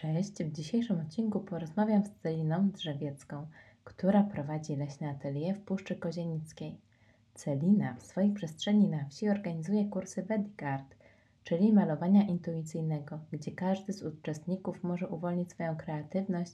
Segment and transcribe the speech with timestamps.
[0.00, 3.46] Cześć, w dzisiejszym odcinku porozmawiam z Celiną Drzewiecką,
[3.84, 6.80] która prowadzi leśne atelier w Puszczy Kozienickiej.
[7.34, 10.96] Celina w swojej przestrzeni na wsi organizuje kursy Vedic Art,
[11.44, 16.52] czyli malowania intuicyjnego, gdzie każdy z uczestników może uwolnić swoją kreatywność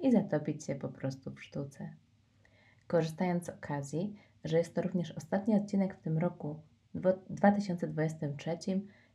[0.00, 1.90] i zatopić się po prostu w sztuce.
[2.86, 6.56] Korzystając z okazji, że jest to również ostatni odcinek w tym roku,
[6.94, 8.58] w 2023,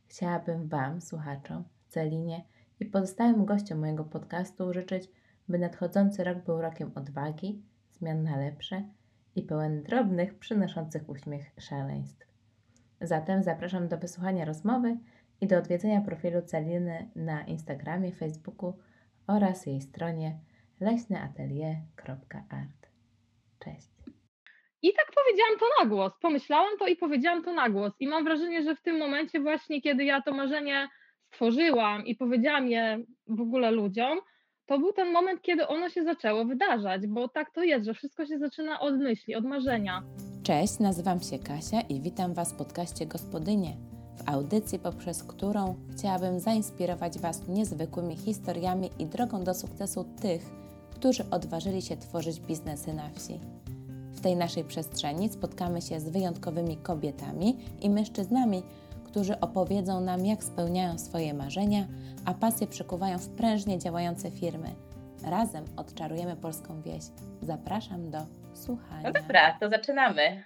[0.06, 2.44] chciałabym Wam, słuchaczom, Celinie,
[2.84, 5.10] i pozostałym gościom mojego podcastu życzyć,
[5.48, 8.82] by nadchodzący rok był rokiem odwagi, zmian na lepsze
[9.36, 12.26] i pełen drobnych, przynoszących uśmiech szaleństw.
[13.00, 14.98] Zatem zapraszam do wysłuchania rozmowy
[15.40, 18.78] i do odwiedzenia profilu Celiny na Instagramie, Facebooku
[19.26, 20.38] oraz jej stronie
[20.80, 22.90] leśneatelier.art.
[23.58, 23.88] Cześć.
[24.82, 26.12] I tak powiedziałam to na głos.
[26.22, 27.92] Pomyślałam to i powiedziałam to na głos.
[28.00, 30.88] I mam wrażenie, że w tym momencie właśnie, kiedy ja to marzenie
[31.34, 32.98] stworzyłam i powiedziałam je
[33.28, 34.18] w ogóle ludziom,
[34.66, 38.26] to był ten moment, kiedy ono się zaczęło wydarzać, bo tak to jest, że wszystko
[38.26, 40.02] się zaczyna od myśli, od marzenia.
[40.42, 43.76] Cześć, nazywam się Kasia i witam Was w podcaście Gospodynie,
[44.16, 50.42] w audycji, poprzez którą chciałabym zainspirować Was niezwykłymi historiami i drogą do sukcesu tych,
[50.94, 53.40] którzy odważyli się tworzyć biznesy na wsi.
[54.12, 58.62] W tej naszej przestrzeni spotkamy się z wyjątkowymi kobietami i mężczyznami,
[59.14, 61.86] którzy opowiedzą nam, jak spełniają swoje marzenia,
[62.26, 64.74] a pasje przekuwają w prężnie działające firmy.
[65.30, 67.02] Razem odczarujemy polską wieś.
[67.42, 68.18] Zapraszam do
[68.54, 69.02] słuchania.
[69.02, 70.44] No dobra, to zaczynamy.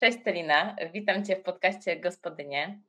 [0.00, 2.80] Cześć Celina, witam Cię w podcaście Gospodynie.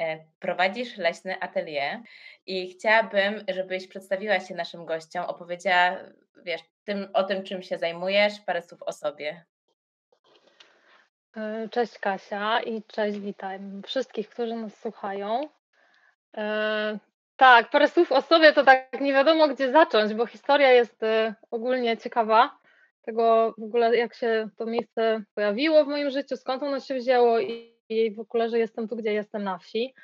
[0.00, 2.00] E, prowadzisz leśny atelier
[2.46, 5.96] i chciałabym, żebyś przedstawiła się naszym gościom, opowiedziała
[6.44, 9.44] wiesz, tym, o tym, czym się zajmujesz, parę słów o sobie.
[11.36, 15.48] E, cześć Kasia i cześć, witaj wszystkich, którzy nas słuchają.
[16.36, 16.98] E,
[17.36, 21.34] tak, parę słów o sobie to tak nie wiadomo gdzie zacząć, bo historia jest e,
[21.50, 22.58] ogólnie ciekawa.
[23.02, 27.40] Tego w ogóle jak się to miejsce pojawiło w moim życiu, skąd ono się wzięło
[27.40, 29.94] i, i w ogóle, że jestem tu, gdzie jestem na wsi.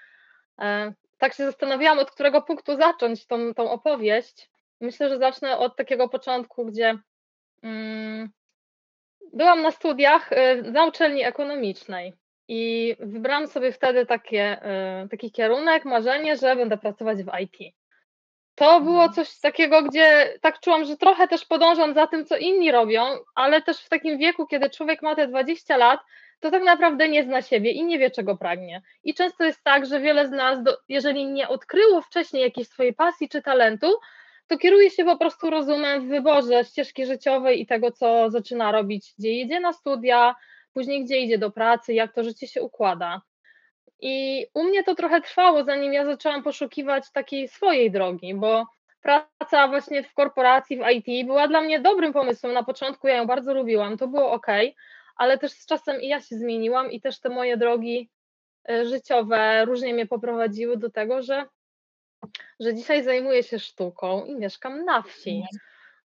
[1.19, 4.51] Tak się zastanawiałam, od którego punktu zacząć tą, tą opowieść.
[4.81, 6.99] Myślę, że zacznę od takiego początku, gdzie
[7.63, 8.31] mm,
[9.33, 12.13] byłam na studiach y, na uczelni ekonomicznej
[12.49, 14.67] i wybrałam sobie wtedy takie,
[15.05, 17.75] y, taki kierunek, marzenie, że będę pracować w IT.
[18.55, 19.13] To było mhm.
[19.13, 23.03] coś takiego, gdzie tak czułam, że trochę też podążam za tym, co inni robią,
[23.35, 26.01] ale też w takim wieku, kiedy człowiek ma te 20 lat,
[26.41, 28.83] to tak naprawdę nie zna siebie i nie wie, czego pragnie.
[29.05, 33.29] I często jest tak, że wiele z nas, jeżeli nie odkryło wcześniej jakiejś swojej pasji
[33.29, 33.93] czy talentu,
[34.53, 39.15] to kieruje się po prostu rozumem w wyborze ścieżki życiowej i tego, co zaczyna robić,
[39.19, 40.35] gdzie jedzie na studia,
[40.75, 43.23] później gdzie idzie do pracy, jak to życie się układa.
[44.01, 48.67] I u mnie to trochę trwało, zanim ja zaczęłam poszukiwać takiej swojej drogi, bo
[49.03, 52.53] praca właśnie w korporacji, w IT była dla mnie dobrym pomysłem.
[52.53, 54.47] Na początku ja ją bardzo lubiłam, to było ok,
[55.17, 58.11] ale też z czasem i ja się zmieniłam i też te moje drogi
[58.71, 61.45] y, życiowe różnie mnie poprowadziły do tego, że
[62.61, 65.45] że dzisiaj zajmuję się sztuką i mieszkam na wsi.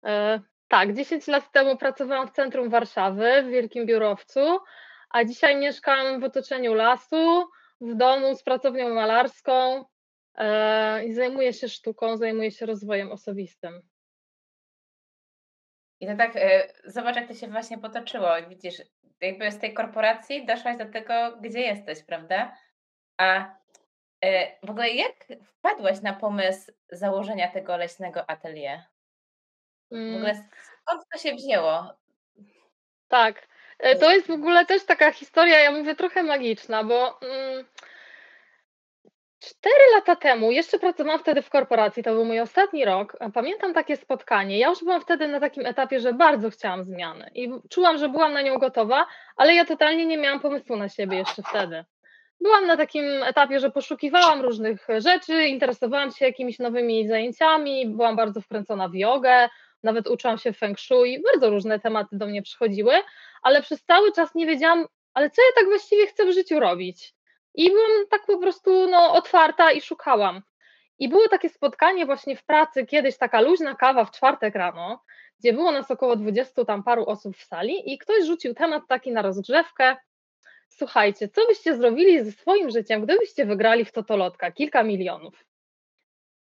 [0.06, 4.60] E, tak, 10 lat temu pracowałam w centrum Warszawy, w Wielkim Biurowcu,
[5.10, 7.50] a dzisiaj mieszkam w otoczeniu lasu,
[7.82, 9.86] w domu z pracownią malarską
[10.36, 13.82] e, i zajmuję się sztuką, zajmuję się rozwojem osobistym.
[16.00, 18.30] I to tak, e, zobacz, jak to się właśnie potoczyło.
[18.50, 18.82] Widzisz,
[19.22, 22.58] jakby z tej korporacji doszłaś do tego, gdzie jesteś, prawda?
[23.18, 23.56] A
[24.64, 28.80] w ogóle jak wpadłaś na pomysł założenia tego leśnego atelier?
[29.92, 30.50] W ogóle mm.
[30.82, 31.94] skąd to się wzięło?
[33.08, 33.48] Tak,
[33.80, 37.66] e, to jest w ogóle też taka historia, ja mówię, trochę magiczna, bo mm,
[39.40, 43.98] cztery lata temu, jeszcze pracowałam wtedy w korporacji, to był mój ostatni rok, pamiętam takie
[43.98, 48.10] spotkanie, ja już byłam wtedy na takim etapie, że bardzo chciałam zmiany i czułam, że
[48.10, 51.86] byłam na nią gotowa, ale ja totalnie nie miałam pomysłu na siebie jeszcze wtedy
[52.42, 58.42] byłam na takim etapie, że poszukiwałam różnych rzeczy, interesowałam się jakimiś nowymi zajęciami, byłam bardzo
[58.42, 59.50] wkręcona w jogę,
[59.84, 62.94] nawet uczyłam się feng shui, bardzo różne tematy do mnie przychodziły,
[63.42, 67.14] ale przez cały czas nie wiedziałam, ale co ja tak właściwie chcę w życiu robić.
[67.54, 70.42] I byłam tak po prostu no, otwarta i szukałam.
[71.00, 75.04] I było takie spotkanie właśnie w pracy, kiedyś taka luźna kawa w czwartek rano,
[75.40, 79.12] gdzie było nas około 20 tam paru osób w sali i ktoś rzucił temat taki
[79.12, 79.96] na rozgrzewkę,
[80.78, 85.46] Słuchajcie, co byście zrobili ze swoim życiem, gdybyście wygrali w Totolotka kilka milionów?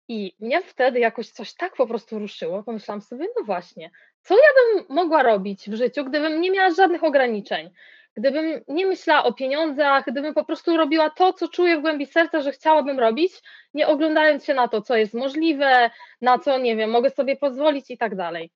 [0.08, 2.64] I mnie wtedy jakoś coś tak po prostu ruszyło.
[2.64, 3.92] Pomyślałam sobie, no właśnie,
[4.22, 7.70] co ja bym mogła robić w życiu, gdybym nie miała żadnych ograniczeń?
[8.18, 12.42] gdybym nie myślała o pieniądzach, gdybym po prostu robiła to, co czuję w głębi serca,
[12.42, 13.34] że chciałabym robić,
[13.74, 15.90] nie oglądając się na to, co jest możliwe,
[16.22, 18.52] na co, nie wiem, mogę sobie pozwolić i tak dalej.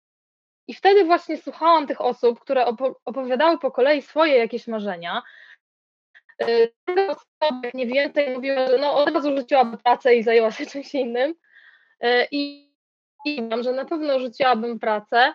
[0.68, 2.66] I wtedy właśnie słuchałam tych osób, które
[3.06, 5.24] opowiadały po kolei swoje jakieś marzenia.
[6.88, 11.36] Osoby, nie więcej, mówiła, że no od razu rzuciłaby pracę i zajęła się czymś innym.
[12.04, 12.72] Y, I,
[13.25, 15.34] i wiem, że na pewno rzuciłabym pracę.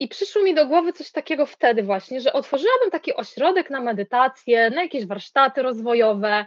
[0.00, 4.70] I przyszło mi do głowy coś takiego wtedy właśnie, że otworzyłabym taki ośrodek na medytację,
[4.70, 6.46] na jakieś warsztaty rozwojowe,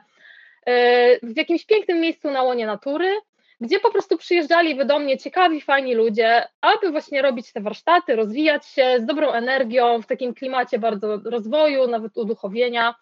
[0.70, 3.16] y, w jakimś pięknym miejscu na łonie natury,
[3.62, 8.66] gdzie po prostu przyjeżdżali do mnie ciekawi, fajni ludzie, aby właśnie robić te warsztaty, rozwijać
[8.66, 12.96] się z dobrą energią, w takim klimacie bardzo rozwoju, nawet uduchowienia.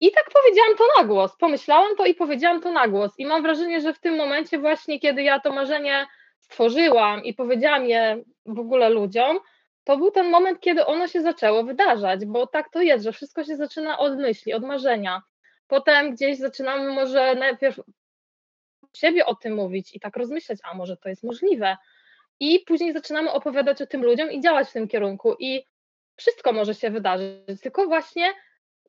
[0.00, 3.12] I tak powiedziałam to na głos, pomyślałam to i powiedziałam to na głos.
[3.18, 6.06] I mam wrażenie, że w tym momencie właśnie, kiedy ja to marzenie
[6.38, 9.38] stworzyłam i powiedziałam je w ogóle ludziom,
[9.84, 13.44] to był ten moment, kiedy ono się zaczęło wydarzać, bo tak to jest, że wszystko
[13.44, 15.22] się zaczyna od myśli, od marzenia.
[15.66, 17.80] Potem gdzieś zaczynamy może najpierw
[18.96, 21.76] siebie o tym mówić i tak rozmyślać, a może to jest możliwe.
[22.40, 25.36] I później zaczynamy opowiadać o tym ludziom i działać w tym kierunku.
[25.38, 25.66] I
[26.16, 28.32] wszystko może się wydarzyć, tylko właśnie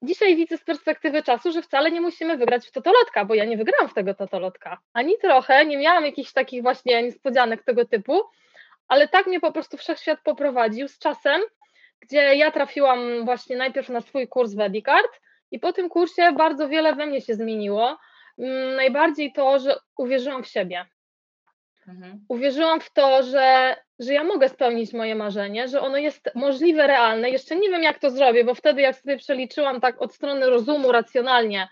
[0.01, 3.57] dzisiaj widzę z perspektywy czasu, że wcale nie musimy wygrać w totolotka, bo ja nie
[3.57, 4.77] wygrałam w tego totolotka.
[4.93, 8.21] Ani trochę, nie miałam jakichś takich właśnie niespodzianek tego typu,
[8.87, 11.41] ale tak mnie po prostu wszechświat poprowadził z czasem,
[11.99, 15.21] gdzie ja trafiłam właśnie najpierw na swój kurs Vedicard
[15.51, 17.97] i po tym kursie bardzo wiele we mnie się zmieniło.
[18.39, 20.85] Mm, najbardziej to, że uwierzyłam w siebie.
[21.87, 22.25] Mhm.
[22.27, 27.29] Uwierzyłam w to, że, że ja mogę spełnić moje marzenie, że ono jest możliwe, realne.
[27.29, 30.91] Jeszcze nie wiem, jak to zrobię, bo wtedy, jak sobie przeliczyłam tak od strony rozumu,
[30.91, 31.67] racjonalnie,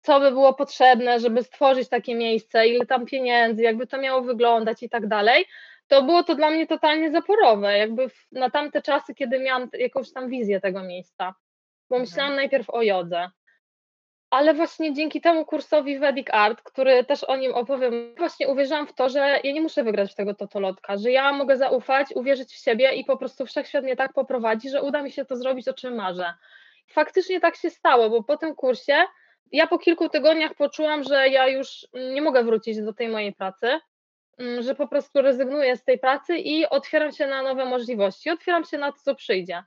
[0.00, 4.82] co by było potrzebne, żeby stworzyć takie miejsce, ile tam pieniędzy, jakby to miało wyglądać
[4.82, 5.46] i tak dalej,
[5.88, 10.28] to było to dla mnie totalnie zaporowe, jakby na tamte czasy, kiedy miałam jakąś tam
[10.28, 11.34] wizję tego miejsca.
[11.90, 12.00] Bo mhm.
[12.00, 13.30] myślałam najpierw o jodze,
[14.30, 18.92] ale właśnie dzięki temu kursowi Vedic Art, który też o nim opowiem, właśnie uwierzyłam w
[18.92, 22.92] to, że ja nie muszę wygrać tego totolotka, że ja mogę zaufać, uwierzyć w siebie
[22.92, 25.94] i po prostu wszechświat mnie tak poprowadzi, że uda mi się to zrobić, o czym
[25.94, 26.34] marzę.
[26.86, 28.94] Faktycznie tak się stało, bo po tym kursie
[29.52, 33.80] ja po kilku tygodniach poczułam, że ja już nie mogę wrócić do tej mojej pracy,
[34.38, 38.64] mm, że po prostu rezygnuję z tej pracy i otwieram się na nowe możliwości, otwieram
[38.64, 39.62] się na to, co przyjdzie.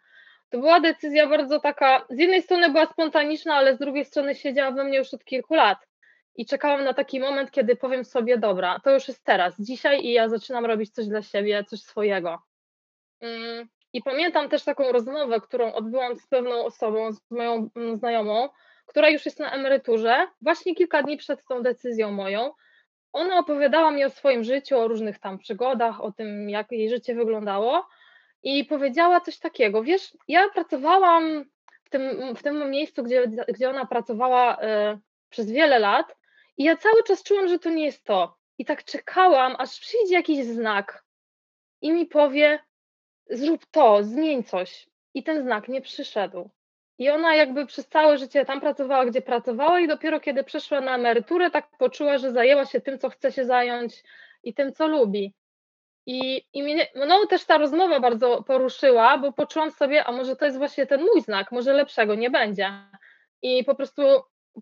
[0.51, 4.71] To była decyzja bardzo taka, z jednej strony była spontaniczna, ale z drugiej strony siedziała
[4.71, 5.87] we mnie już od kilku lat.
[6.35, 10.11] I czekałam na taki moment, kiedy powiem sobie, dobra, to już jest teraz, dzisiaj i
[10.11, 12.39] ja zaczynam robić coś dla siebie, coś swojego.
[13.21, 18.49] Mm, I pamiętam też taką rozmowę, którą odbyłam z pewną osobą, z moją mm, znajomą,
[18.85, 22.51] która już jest na emeryturze, właśnie kilka dni przed tą decyzją moją.
[23.13, 27.15] Ona opowiadała mi o swoim życiu, o różnych tam przygodach, o tym, jak jej życie
[27.15, 27.87] wyglądało
[28.43, 31.45] i powiedziała coś takiego, wiesz, ja pracowałam
[31.83, 34.99] w tym, w tym miejscu, gdzie, gdzie ona pracowała y,
[35.29, 36.17] przez wiele lat
[36.57, 38.37] i ja cały czas czułam, że to nie jest to.
[38.57, 41.03] I tak czekałam, aż przyjdzie jakiś znak
[41.81, 42.59] i mi powie,
[43.29, 44.89] zrób to, zmień coś.
[45.13, 46.49] I ten znak nie przyszedł.
[46.97, 50.95] I ona jakby przez całe życie tam pracowała, gdzie pracowała, i dopiero kiedy przeszła na
[50.95, 54.03] emeryturę, tak poczuła, że zajęła się tym, co chce się zająć
[54.43, 55.33] i tym, co lubi.
[56.05, 60.45] I, i mnie no, też ta rozmowa bardzo poruszyła, bo poczułam sobie, a może to
[60.45, 62.71] jest właśnie ten mój znak, może lepszego nie będzie.
[63.41, 64.01] I po prostu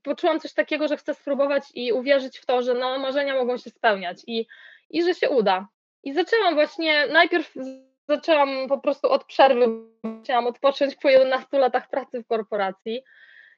[0.03, 3.69] poczułam coś takiego, że chcę spróbować i uwierzyć w to, że no, marzenia mogą się
[3.69, 4.47] spełniać i,
[4.89, 5.67] i że się uda.
[6.03, 7.53] I zaczęłam właśnie, najpierw
[8.07, 9.67] zaczęłam po prostu od przerwy,
[10.23, 13.03] chciałam odpocząć po 11 latach pracy w korporacji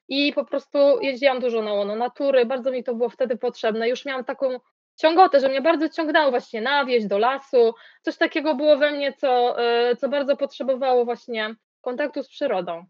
[0.08, 3.88] i po prostu jeździłam dużo na łono natury, bardzo mi to było wtedy potrzebne.
[3.88, 4.60] Już miałam taką
[5.02, 7.74] ciągotę, że mnie bardzo ciągnęło właśnie na wieś, do lasu.
[8.02, 12.84] Coś takiego było we mnie, co, e, co bardzo potrzebowało właśnie kontaktu z przyrodą.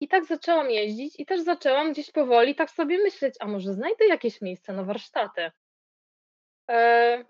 [0.00, 4.06] I tak zaczęłam jeździć i też zaczęłam gdzieś powoli tak sobie myśleć, a może znajdę
[4.06, 5.50] jakieś miejsce na warsztaty.
[6.70, 7.24] E,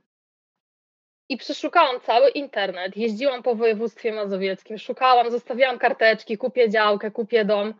[1.28, 7.74] I przeszukałam cały internet, jeździłam po województwie mazowieckim, szukałam, zostawiałam karteczki, kupię działkę, kupię dom.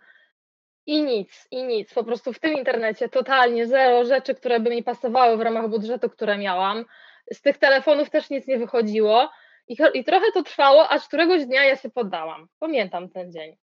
[0.87, 1.95] I nic, i nic.
[1.95, 6.11] Po prostu w tym internecie totalnie zero rzeczy, które by mi pasowały w ramach budżetu,
[6.11, 6.85] które miałam.
[7.33, 9.31] Z tych telefonów też nic nie wychodziło.
[9.69, 12.49] I, I trochę to trwało, aż któregoś dnia ja się poddałam.
[12.59, 13.57] Pamiętam ten dzień.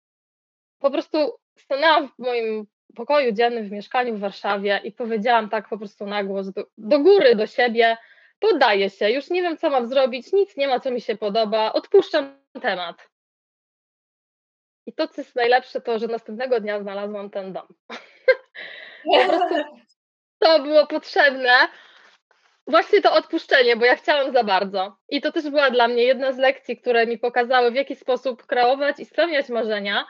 [0.79, 5.79] Po prostu stanęłam w moim pokoju dziennym w mieszkaniu w Warszawie i powiedziałam tak po
[5.79, 7.97] prostu na głos do, do góry, do siebie,
[8.41, 11.73] poddaję się, już nie wiem, co mam zrobić, nic nie ma, co mi się podoba,
[11.73, 13.16] odpuszczam temat.
[14.87, 17.67] I to, co jest najlepsze, to, że następnego dnia znalazłam ten dom.
[19.05, 19.55] po prostu
[20.39, 21.51] to było potrzebne.
[22.67, 24.97] Właśnie to odpuszczenie, bo ja chciałam za bardzo.
[25.09, 28.47] I to też była dla mnie jedna z lekcji, które mi pokazały, w jaki sposób
[28.47, 30.07] kreować i spełniać marzenia,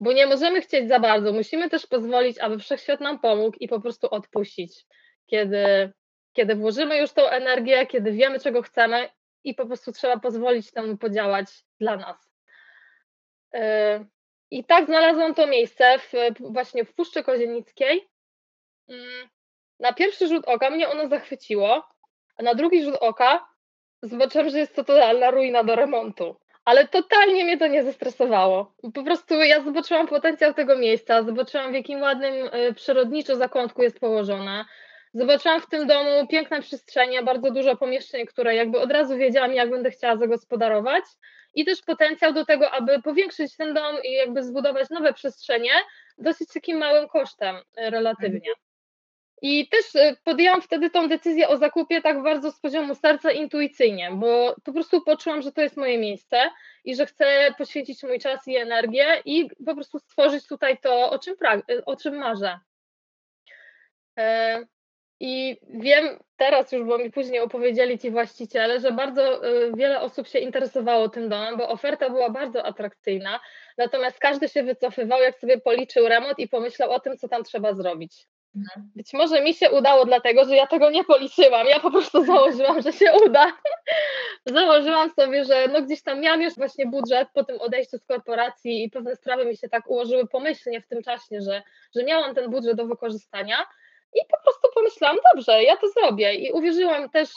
[0.00, 1.32] bo nie możemy chcieć za bardzo.
[1.32, 4.84] Musimy też pozwolić, aby wszechświat nam pomógł i po prostu odpuścić,
[5.26, 5.92] kiedy,
[6.32, 9.08] kiedy włożymy już tą energię, kiedy wiemy, czego chcemy
[9.44, 11.46] i po prostu trzeba pozwolić temu podziałać
[11.80, 12.31] dla nas.
[13.54, 14.04] E,
[14.50, 18.08] I tak znalazłam to miejsce w, właśnie w Puszczy Kozienickiej.
[18.88, 19.28] Mm,
[19.80, 21.88] na pierwszy rzut oka mnie ono zachwyciło,
[22.36, 23.48] a na drugi rzut oka
[24.02, 26.36] zobaczyłam, że jest to totalna ruina do remontu.
[26.64, 28.74] Ale totalnie mnie to nie zestresowało.
[28.94, 34.00] Po prostu ja zobaczyłam potencjał tego miejsca, zobaczyłam w jakim ładnym y, przyrodniczo zakątku jest
[34.00, 34.64] położone.
[35.14, 39.70] Zobaczyłam w tym domu piękne przestrzenie, bardzo dużo pomieszczeń, które jakby od razu wiedziałam, jak
[39.70, 41.04] będę chciała zagospodarować
[41.54, 45.72] i też potencjał do tego, aby powiększyć ten dom i jakby zbudować nowe przestrzenie
[46.18, 48.50] dosyć takim małym kosztem y, relatywnie.
[49.42, 54.10] I też y, podjęłam wtedy tą decyzję o zakupie tak bardzo z poziomu serca intuicyjnie,
[54.12, 56.50] bo po prostu poczułam, że to jest moje miejsce
[56.84, 61.18] i że chcę poświęcić mój czas i energię i po prostu stworzyć tutaj to, o
[61.18, 61.34] czym,
[61.70, 62.58] y, o czym marzę.
[65.24, 70.28] I wiem teraz już, bo mi później opowiedzieli ci właściciele, że bardzo y, wiele osób
[70.28, 73.40] się interesowało tym domem, bo oferta była bardzo atrakcyjna,
[73.78, 77.74] natomiast każdy się wycofywał, jak sobie policzył remont i pomyślał o tym, co tam trzeba
[77.74, 78.26] zrobić.
[78.56, 78.90] Mhm.
[78.96, 81.66] Być może mi się udało, dlatego że ja tego nie policzyłam.
[81.66, 83.52] Ja po prostu założyłam, że się uda.
[84.46, 88.84] Założyłam sobie, że no gdzieś tam miałam już właśnie budżet po tym odejściu z korporacji
[88.84, 91.62] i pewne sprawy mi się tak ułożyły pomyślnie w tym czasie, że,
[91.96, 93.56] że miałam ten budżet do wykorzystania
[94.14, 96.34] i po prostu pomyślałam, dobrze, ja to zrobię.
[96.34, 97.30] I uwierzyłam też,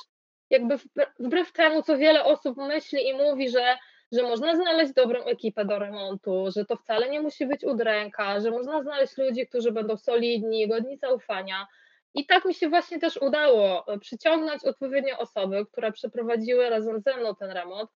[0.50, 0.78] jakby
[1.20, 3.78] wbrew temu, co wiele osób myśli i mówi, że
[4.12, 8.52] że można znaleźć dobrą ekipę do remontu, że to wcale nie musi być udręka, że
[8.52, 11.68] można znaleźć ludzi, którzy będą solidni, godni zaufania.
[12.14, 17.18] I tak mi się właśnie też udało e, przyciągnąć odpowiednie osoby, które przeprowadziły razem ze
[17.18, 17.90] mną ten remont,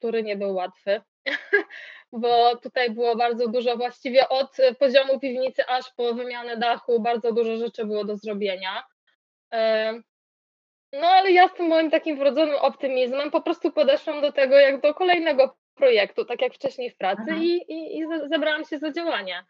[0.00, 1.00] który nie był łatwy,
[2.12, 7.56] bo tutaj było bardzo dużo, właściwie od poziomu piwnicy aż po wymianę dachu, bardzo dużo
[7.56, 8.82] rzeczy było do zrobienia.
[9.52, 9.92] E,
[10.92, 14.80] no ale ja z tym moim takim wrodzonym optymizmem po prostu podeszłam do tego jak
[14.80, 19.44] do kolejnego projektu, tak jak wcześniej w pracy i, i, i zabrałam się za działanie.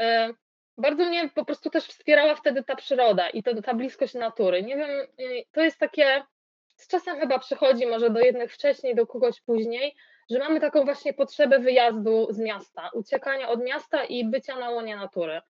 [0.00, 0.34] E,
[0.78, 4.62] bardzo mnie po prostu też wspierała wtedy ta przyroda i to, ta bliskość natury.
[4.62, 6.22] Nie wiem, y, to jest takie,
[6.76, 9.94] z czasem chyba przychodzi może do jednych wcześniej, do kogoś później,
[10.30, 14.96] że mamy taką właśnie potrzebę wyjazdu z miasta, uciekania od miasta i bycia na łonie
[14.96, 15.40] natury.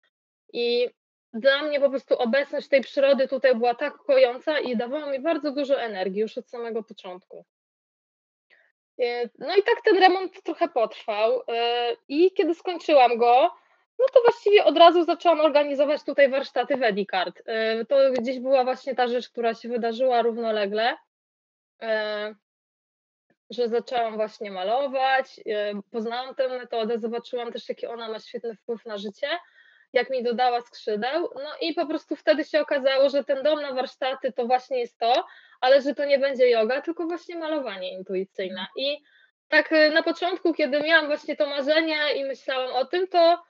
[0.52, 0.88] I
[1.33, 5.52] dla mnie po prostu obecność tej przyrody tutaj była tak kojąca i dawała mi bardzo
[5.52, 7.45] dużo energii już od samego początku.
[9.00, 13.50] E, no i tak ten remont trochę potrwał e, i kiedy skończyłam go,
[13.99, 17.43] no to właściwie od razu zaczęłam organizować tutaj warsztaty Wedicard.
[17.47, 20.97] E, to gdzieś była właśnie ta rzecz, która się wydarzyła równolegle,
[23.50, 25.41] że zaczęłam właśnie malować,
[25.91, 29.29] poznałam tę metodę, zobaczyłam też, jaki ona ma świetny wpływ na życie
[29.95, 31.31] jak mi dodała skrzydeł.
[31.35, 34.99] No i po prostu wtedy się okazało, że ten dom na warsztaty to właśnie jest
[34.99, 35.26] to,
[35.61, 38.67] ale że to nie będzie yoga, tylko właśnie malowanie intuicyjne.
[38.76, 38.99] I
[39.49, 43.43] tak y, na początku, kiedy miałam właśnie to marzenie i myślałam o tym, to,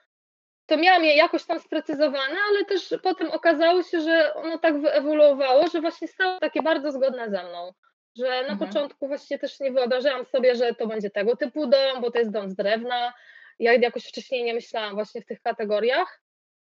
[0.67, 5.67] to miałam je jakoś tam sprecyzowane, ale też potem okazało się, że ono tak wyewoluowało,
[5.69, 7.73] że właśnie stało takie bardzo zgodne ze mną.
[8.17, 8.59] Że na mhm.
[8.59, 12.31] początku właśnie też nie wyobrażałam sobie, że to będzie tego typu dom, bo to jest
[12.31, 13.13] dom z drewna.
[13.59, 16.21] Ja jakoś wcześniej nie myślałam właśnie w tych kategoriach.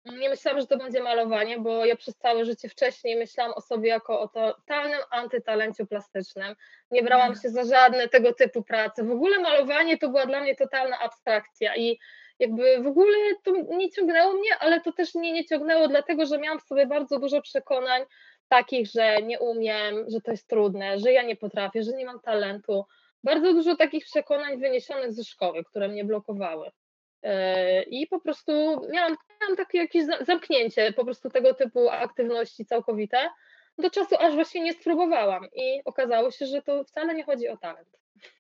[0.06, 3.90] Nie myślałam, że to będzie malowanie, bo ja przez całe życie wcześniej myślałam o sobie
[3.90, 6.56] jako o totalnym antytalenciu plastycznym.
[6.92, 9.04] Nie brałam się za żadne tego typu prace.
[9.04, 12.00] W ogóle malowanie to była dla mnie totalna abstrakcja i
[12.40, 16.40] jakby w ogóle to nie ciągnęło mnie, ale to też mnie nie ciągnęło, dlatego że
[16.40, 18.04] miałam w sobie bardzo dużo przekonań
[18.50, 22.20] takich, że nie umiem, że to jest trudne, że ja nie potrafię, że nie mam
[22.20, 22.86] talentu.
[23.24, 26.72] Bardzo dużo takich przekonań wyniesionych ze szkoły, które mnie blokowały.
[27.24, 28.52] E, I po prostu
[28.92, 33.30] miałam, miałam takie jakieś zamknięcie po prostu tego typu aktywności całkowite,
[33.78, 37.58] do czasu aż właśnie nie spróbowałam i okazało się, że to wcale nie chodzi o
[37.58, 37.90] talent.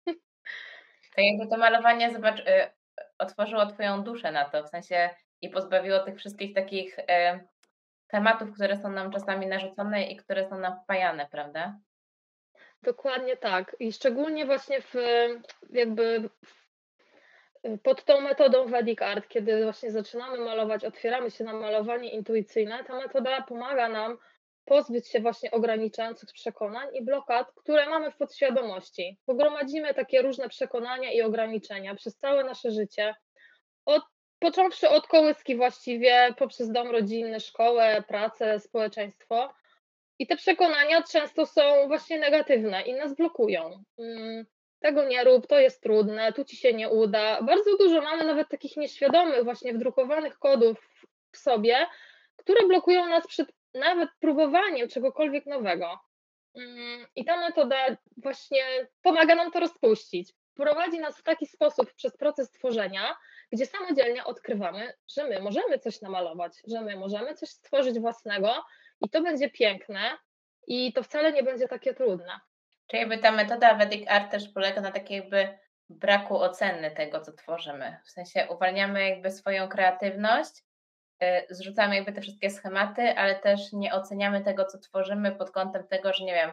[1.16, 2.44] To jakby to malowanie zobacz, y,
[3.18, 5.10] otworzyło Twoją duszę na to, w sensie
[5.42, 7.04] i pozbawiło tych wszystkich takich y,
[8.08, 11.80] tematów, które są nam czasami narzucone i które są nam wpajane, prawda?
[12.84, 13.76] Dokładnie tak.
[13.80, 14.94] I szczególnie właśnie w
[15.70, 16.30] jakby
[17.84, 22.98] pod tą metodą Vedic Art, kiedy właśnie zaczynamy malować, otwieramy się na malowanie intuicyjne, ta
[22.98, 24.18] metoda pomaga nam
[24.66, 29.20] pozbyć się właśnie ograniczających przekonań i blokad, które mamy w podświadomości.
[29.26, 33.16] Pogromadzimy takie różne przekonania i ograniczenia przez całe nasze życie,
[33.86, 34.04] od,
[34.40, 39.54] począwszy od kołyski właściwie, poprzez dom rodzinny, szkołę, pracę, społeczeństwo.
[40.20, 43.84] I te przekonania często są właśnie negatywne i nas blokują.
[44.00, 44.46] Mm,
[44.80, 47.42] tego nie rób, to jest trudne, tu ci się nie uda.
[47.42, 50.90] Bardzo dużo mamy nawet takich nieświadomych, właśnie wdrukowanych kodów
[51.32, 51.88] w sobie,
[52.36, 56.00] które blokują nas przed nawet próbowaniem czegokolwiek nowego.
[56.56, 57.76] Mm, I ta metoda
[58.18, 58.64] właśnie
[59.02, 60.34] pomaga nam to rozpuścić.
[60.56, 63.18] Prowadzi nas w taki sposób przez proces tworzenia,
[63.52, 68.66] gdzie samodzielnie odkrywamy, że my możemy coś namalować, że my możemy coś stworzyć własnego
[69.02, 70.18] i to będzie piękne
[70.68, 72.40] i to wcale nie będzie takie trudne.
[72.88, 75.58] Czyli jakby ta metoda Vedic Art też polega na takiej jakby
[75.90, 77.98] braku oceny tego, co tworzymy.
[78.06, 80.64] W sensie uwalniamy jakby swoją kreatywność,
[81.24, 85.88] y, zrzucamy jakby te wszystkie schematy, ale też nie oceniamy tego, co tworzymy pod kątem
[85.88, 86.52] tego, że nie wiem,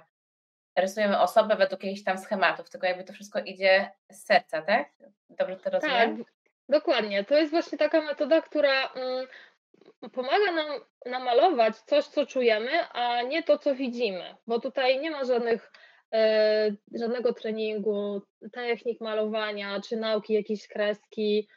[0.77, 4.89] rysujemy osobę według jakichś tam schematów, tylko jakby to wszystko idzie z serca, tak?
[5.31, 6.19] Dobrze to rozumiem?
[6.19, 6.34] Tak,
[6.68, 7.25] dokładnie.
[7.25, 9.26] To jest właśnie taka metoda, która mm,
[10.12, 15.25] pomaga nam namalować coś, co czujemy, a nie to, co widzimy, bo tutaj nie ma
[15.25, 15.73] żadnych
[16.12, 21.49] e, żadnego treningu, technik malowania, czy nauki jakiejś kreski.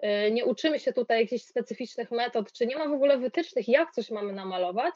[0.00, 3.92] E, nie uczymy się tutaj jakichś specyficznych metod, czy nie ma w ogóle wytycznych, jak
[3.92, 4.94] coś mamy namalować.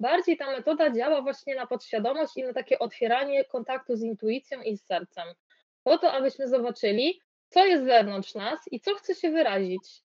[0.00, 4.76] Bardziej ta metoda działa właśnie na podświadomość i na takie otwieranie kontaktu z intuicją i
[4.76, 5.28] z sercem.
[5.82, 7.20] Po to, abyśmy zobaczyli,
[7.50, 10.02] co jest wewnątrz nas i co chce się wyrazić.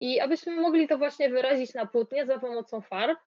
[0.00, 3.18] I abyśmy mogli to właśnie wyrazić na płótnie za pomocą farb,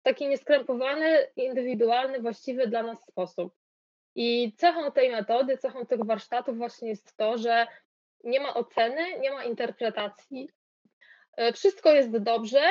[0.00, 3.54] w taki nieskrępowany, indywidualny, właściwy dla nas sposób.
[4.14, 7.66] I cechą tej metody, cechą tych warsztatów właśnie jest to, że
[8.24, 10.50] nie ma oceny, nie ma interpretacji.
[11.36, 12.62] E, wszystko jest dobrze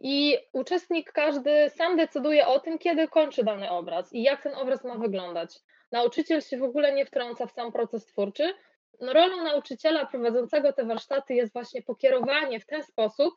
[0.00, 4.84] i uczestnik każdy sam decyduje o tym, kiedy kończy dany obraz i jak ten obraz
[4.84, 5.58] ma wyglądać.
[5.92, 8.54] Nauczyciel się w ogóle nie wtrąca w sam proces twórczy.
[9.00, 13.34] No, rolą nauczyciela prowadzącego te warsztaty jest właśnie pokierowanie w ten sposób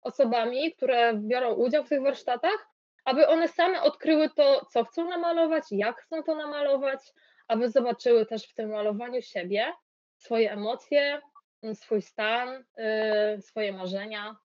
[0.00, 2.68] osobami, które biorą udział w tych warsztatach,
[3.04, 7.00] aby one same odkryły to, co chcą namalować, jak chcą to namalować,
[7.48, 9.72] aby zobaczyły też w tym malowaniu siebie,
[10.16, 11.20] swoje emocje,
[11.74, 12.64] swój stan,
[13.38, 14.36] y, swoje marzenia.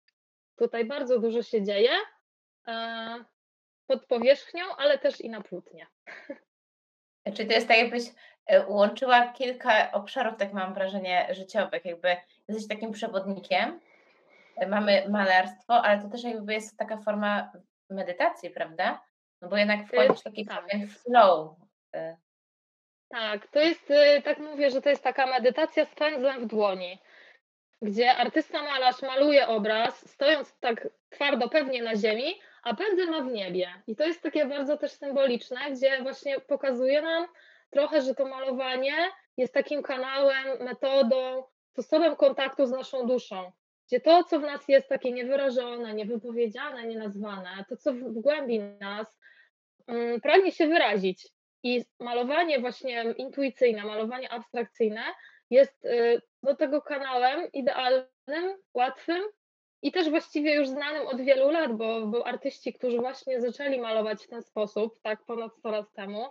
[0.56, 1.92] Tutaj bardzo dużo się dzieje
[2.68, 3.26] e,
[3.88, 5.88] pod powierzchnią, ale też i na płótnie.
[7.36, 8.04] Czyli to jest tak, jakbyś
[8.68, 11.86] łączyła kilka obszarów, tak mam wrażenie, życiowych.
[11.86, 12.16] Jakby
[12.48, 13.80] jesteś takim przewodnikiem,
[14.58, 17.52] e, mamy malarstwo, ale to też jakby jest taka forma
[17.90, 19.02] medytacji, prawda?
[19.42, 20.66] No bo jednak wchodzisz w taki tak.
[20.90, 21.56] flow.
[23.10, 27.00] Tak, to jest, tak mówię, że to jest taka medytacja z pędzlem w dłoni
[27.84, 33.32] gdzie artysta malarz maluje obraz, stojąc tak twardo pewnie na ziemi, a pędzel ma w
[33.32, 33.68] niebie.
[33.88, 37.28] I to jest takie bardzo też symboliczne, gdzie właśnie pokazuje nam
[37.74, 38.96] trochę, że to malowanie
[39.38, 43.52] jest takim kanałem, metodą, sposobem kontaktu z naszą duszą.
[43.88, 49.20] Gdzie to, co w nas jest takie niewyrażone, niewypowiedziane, nienazwane, to, co w głębi nas
[49.88, 51.28] um, pragnie się wyrazić.
[51.64, 55.02] I malowanie właśnie intuicyjne, malowanie abstrakcyjne
[55.50, 59.24] jest y, do tego kanałem idealnym, łatwym
[59.82, 64.24] i też właściwie już znanym od wielu lat, bo, bo artyści, którzy właśnie zaczęli malować
[64.24, 66.28] w ten sposób, tak ponad 100 lat temu,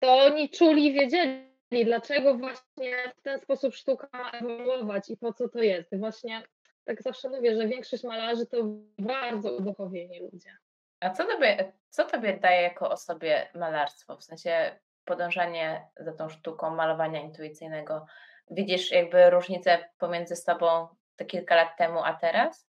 [0.00, 5.32] to oni czuli i wiedzieli, dlaczego właśnie w ten sposób sztuka ma ewoluować i po
[5.32, 5.98] co to jest.
[5.98, 6.42] Właśnie
[6.84, 8.56] tak zawsze mówię, że większość malarzy to
[8.98, 10.56] bardzo uduchowieni ludzie.
[11.00, 14.16] A co tobie, co tobie daje jako osobie malarstwo?
[14.16, 18.06] W sensie podążanie za tą sztuką malowania intuicyjnego
[18.50, 22.68] Widzisz jakby różnicę pomiędzy sobą te kilka lat temu, a teraz?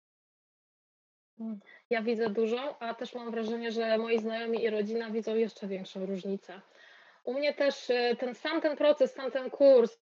[1.90, 6.06] Ja widzę dużą, a też mam wrażenie, że moi znajomi i rodzina widzą jeszcze większą
[6.06, 6.62] różnicę.
[7.26, 9.98] U mnie też y, ten sam ten proces, sam ten kurs,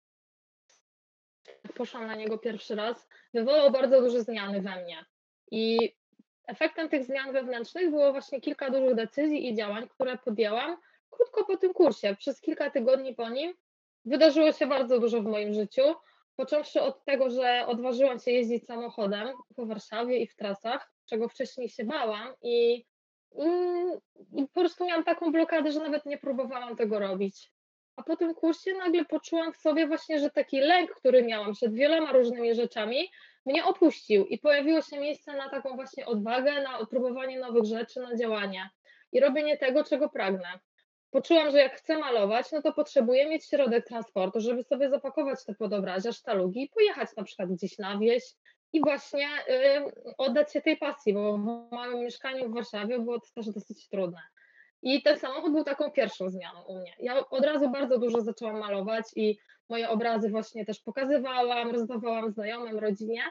[1.75, 5.05] poszłam na niego pierwszy raz, wywołał bardzo duże zmiany we mnie.
[5.51, 5.95] I
[6.47, 10.77] efektem tych zmian wewnętrznych było właśnie kilka dużych decyzji i działań, które podjęłam
[11.09, 12.15] krótko po tym kursie.
[12.19, 13.53] Przez kilka tygodni po nim
[14.05, 15.81] Wydarzyło się bardzo dużo w moim życiu,
[16.35, 21.69] począwszy od tego, że odważyłam się jeździć samochodem po Warszawie i w trasach, czego wcześniej
[21.69, 22.85] się bałam i,
[23.35, 23.49] i,
[24.41, 27.51] i po prostu miałam taką blokadę, że nawet nie próbowałam tego robić.
[27.95, 31.73] A po tym kursie nagle poczułam w sobie właśnie, że taki lęk, który miałam przed
[31.73, 33.11] wieloma różnymi rzeczami,
[33.45, 38.15] mnie opuścił i pojawiło się miejsce na taką właśnie odwagę, na próbowanie nowych rzeczy, na
[38.17, 38.69] działanie
[39.11, 40.59] i robienie tego, czego pragnę
[41.11, 45.55] poczułam, że jak chcę malować, no to potrzebuję mieć środek transportu, żeby sobie zapakować te
[45.55, 48.23] podobrazia, sztalugi i pojechać na przykład gdzieś na wieś
[48.73, 49.27] i właśnie
[50.17, 54.21] oddać się tej pasji, bo w moim mieszkaniu w Warszawie było to też dosyć trudne.
[54.81, 56.93] I ten samochód był taką pierwszą zmianą u mnie.
[56.99, 59.37] Ja od razu bardzo dużo zaczęłam malować i
[59.69, 63.23] moje obrazy właśnie też pokazywałam, rozdawałam znajomym, rodzinie.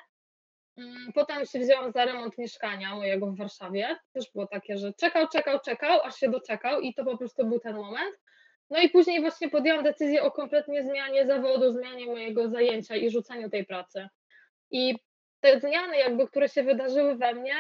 [0.77, 3.97] Mm, potem się wzięłam za remont mieszkania mojego w Warszawie.
[4.13, 7.61] Też było takie, że czekał, czekał, czekał, aż się doczekał i to po prostu był
[7.61, 8.17] ten moment.
[8.71, 13.51] No i później właśnie podjęłam decyzję o kompletnie zmianie zawodu, zmianie mojego zajęcia i rzuceniu
[13.51, 14.09] tej pracy.
[14.71, 14.95] I
[15.41, 17.57] te zmiany jakby, które się wydarzyły we mnie,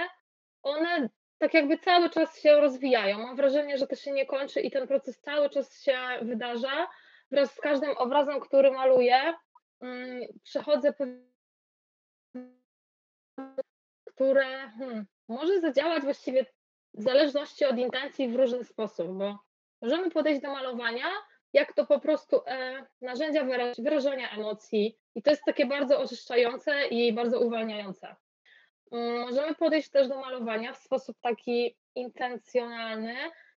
[0.62, 3.18] one tak jakby cały czas się rozwijają.
[3.18, 6.88] Mam wrażenie, że to się nie kończy i ten proces cały czas się wydarza.
[7.30, 9.34] Wraz z każdym obrazem, który maluję,
[9.80, 10.92] mm, przechodzę
[14.06, 16.46] które hmm, może zadziałać właściwie
[16.94, 19.38] w zależności od intencji w różny sposób, bo
[19.82, 21.06] możemy podejść do malowania
[21.52, 23.44] jak to po prostu e, narzędzia
[23.78, 28.16] wyrażania emocji i to jest takie bardzo oczyszczające i bardzo uwalniające.
[28.92, 33.16] Mm, możemy podejść też do malowania w sposób taki intencjonalny,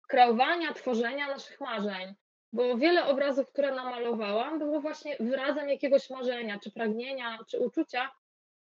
[0.07, 2.13] kreowania, tworzenia naszych marzeń,
[2.53, 8.11] bo wiele obrazów, które namalowałam, było właśnie wyrazem jakiegoś marzenia, czy pragnienia, czy uczucia,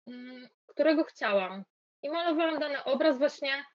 [0.07, 1.63] mm, którego chciałam.
[2.03, 3.65] I malowałam dany obraz właśnie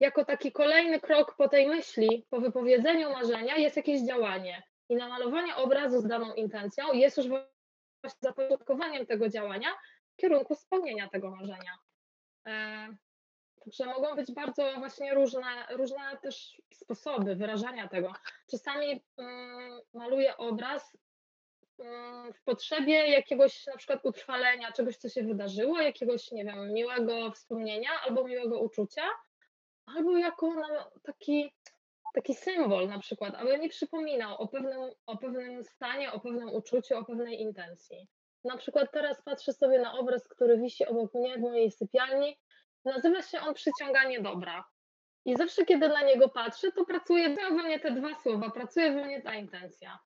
[0.00, 4.62] jako taki kolejny krok po tej myśli, po wypowiedzeniu marzenia jest jakieś działanie.
[4.88, 9.68] I namalowanie obrazu z daną intencją jest już właśnie zapoczątkowaniem tego działania
[10.12, 11.78] w kierunku spełnienia tego marzenia.
[12.46, 12.88] E,
[13.64, 18.12] także mogą być bardzo właśnie różne, różne też sposoby wyrażania tego.
[18.50, 20.96] Czasami mm, maluję obraz
[21.78, 27.30] mm, w potrzebie jakiegoś na przykład utrwalenia, czegoś, co się wydarzyło, jakiegoś, nie wiem, miłego
[27.30, 29.02] wspomnienia albo miłego uczucia,
[29.86, 30.52] albo jako
[31.02, 31.52] taki
[32.14, 36.96] taki symbol na przykład, aby mi przypominał o pewnym, o pewnym stanie, o pewnym uczuciu,
[36.96, 38.08] o pewnej intencji.
[38.44, 42.38] Na przykład teraz patrzę sobie na obraz, który wisi obok mnie w mojej sypialni.
[42.84, 44.64] Nazywa się on Przyciąganie dobra.
[45.24, 49.04] I zawsze, kiedy na niego patrzę, to pracuje we mnie te dwa słowa, pracuje we
[49.04, 49.98] mnie ta intencja.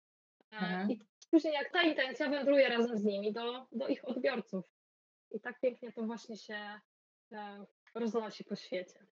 [0.53, 0.91] E, mhm.
[0.91, 4.65] I później jak ta intencja wędruje razem z nimi do, do ich odbiorców.
[5.31, 6.81] I tak pięknie to właśnie się
[7.33, 9.07] e, roznosi po świecie.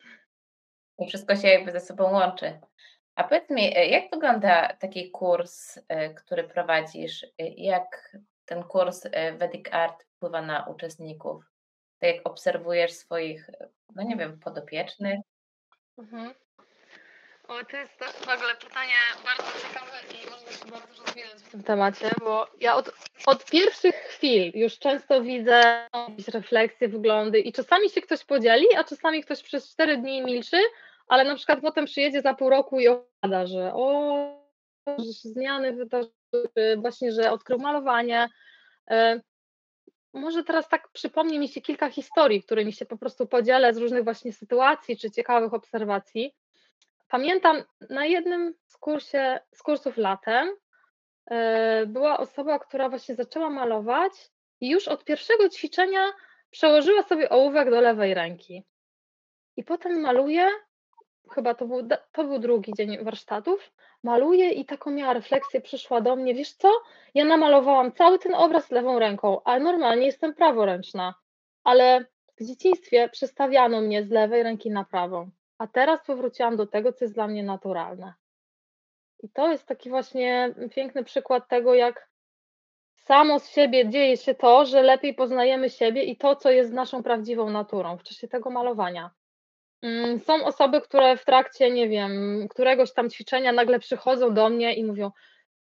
[1.00, 2.60] I wszystko się jakby ze sobą łączy.
[3.16, 7.24] A powiedz mi, e, jak wygląda taki kurs, e, który prowadzisz?
[7.24, 9.04] E, jak ten kurs
[9.38, 11.44] Vedic Art wpływa na uczestników?
[12.00, 13.50] Tak jak obserwujesz swoich,
[13.96, 15.20] no nie wiem, podopiecznych?
[15.98, 16.34] Mhm.
[17.48, 18.94] O, to jest też w ogóle pytanie
[19.26, 22.92] bardzo ciekawe i można się bardzo rozwinąć w tym temacie, bo ja od,
[23.26, 28.84] od pierwszych chwil już często widzę jakieś refleksje, wyglądy i czasami się ktoś podzieli, a
[28.84, 30.58] czasami ktoś przez cztery dni milczy,
[31.08, 34.48] ale na przykład potem przyjedzie za pół roku i opowiada, że o,
[34.88, 36.12] że się zmiany wydarzyły,
[36.78, 38.30] właśnie, że odkrył malowanie.
[38.90, 39.22] E,
[40.14, 44.04] może teraz tak przypomni mi się kilka historii, którymi się po prostu podzielę z różnych
[44.04, 46.36] właśnie sytuacji czy ciekawych obserwacji.
[47.08, 50.56] Pamiętam na jednym z, kursie, z kursów latem
[51.26, 54.12] e, była osoba, która właśnie zaczęła malować
[54.62, 56.12] i już od pierwszego ćwiczenia
[56.50, 58.64] przełożyła sobie ołówek do lewej ręki.
[59.58, 60.50] I potem maluje
[61.30, 63.72] chyba to był, to był drugi dzień warsztatów,
[64.04, 66.72] maluję i taką miała refleksję, przyszła do mnie, wiesz co,
[67.14, 71.14] ja namalowałam cały ten obraz lewą ręką, ale normalnie jestem praworęczna,
[71.64, 72.06] ale
[72.40, 77.06] w dzieciństwie przestawiano mnie z lewej ręki na prawą, a teraz powróciłam do tego, co
[77.06, 78.14] jest dla mnie naturalne.
[79.24, 82.10] I to jest taki właśnie piękny przykład tego, jak
[82.96, 87.04] samo z siebie dzieje się to, że lepiej poznajemy siebie i to, co jest naszą
[87.04, 89.12] prawdziwą naturą w czasie tego malowania.
[89.82, 94.74] Mm, są osoby, które w trakcie, nie wiem, któregoś tam ćwiczenia nagle przychodzą do mnie
[94.74, 95.12] i mówią: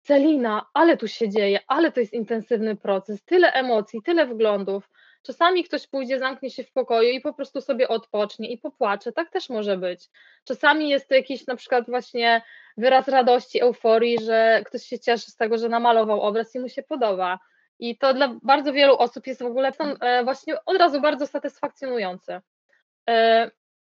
[0.01, 4.89] Celina, ale tu się dzieje, ale to jest intensywny proces, tyle emocji, tyle wglądów.
[5.23, 9.11] Czasami ktoś pójdzie, zamknie się w pokoju i po prostu sobie odpocznie i popłacze.
[9.11, 10.09] Tak też może być.
[10.43, 12.41] Czasami jest to jakiś na przykład właśnie
[12.77, 16.83] wyraz radości, euforii, że ktoś się cieszy z tego, że namalował obraz i mu się
[16.83, 17.39] podoba.
[17.79, 22.41] I to dla bardzo wielu osób jest w ogóle e, właśnie od razu bardzo satysfakcjonujące.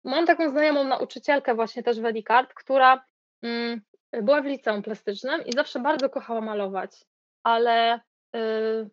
[0.04, 3.04] Mam taką znajomą nauczycielkę właśnie też Wedikart, która
[3.42, 3.80] mm,
[4.12, 6.90] była w liceum plastycznym i zawsze bardzo kochała malować,
[7.42, 8.00] ale
[8.36, 8.40] y,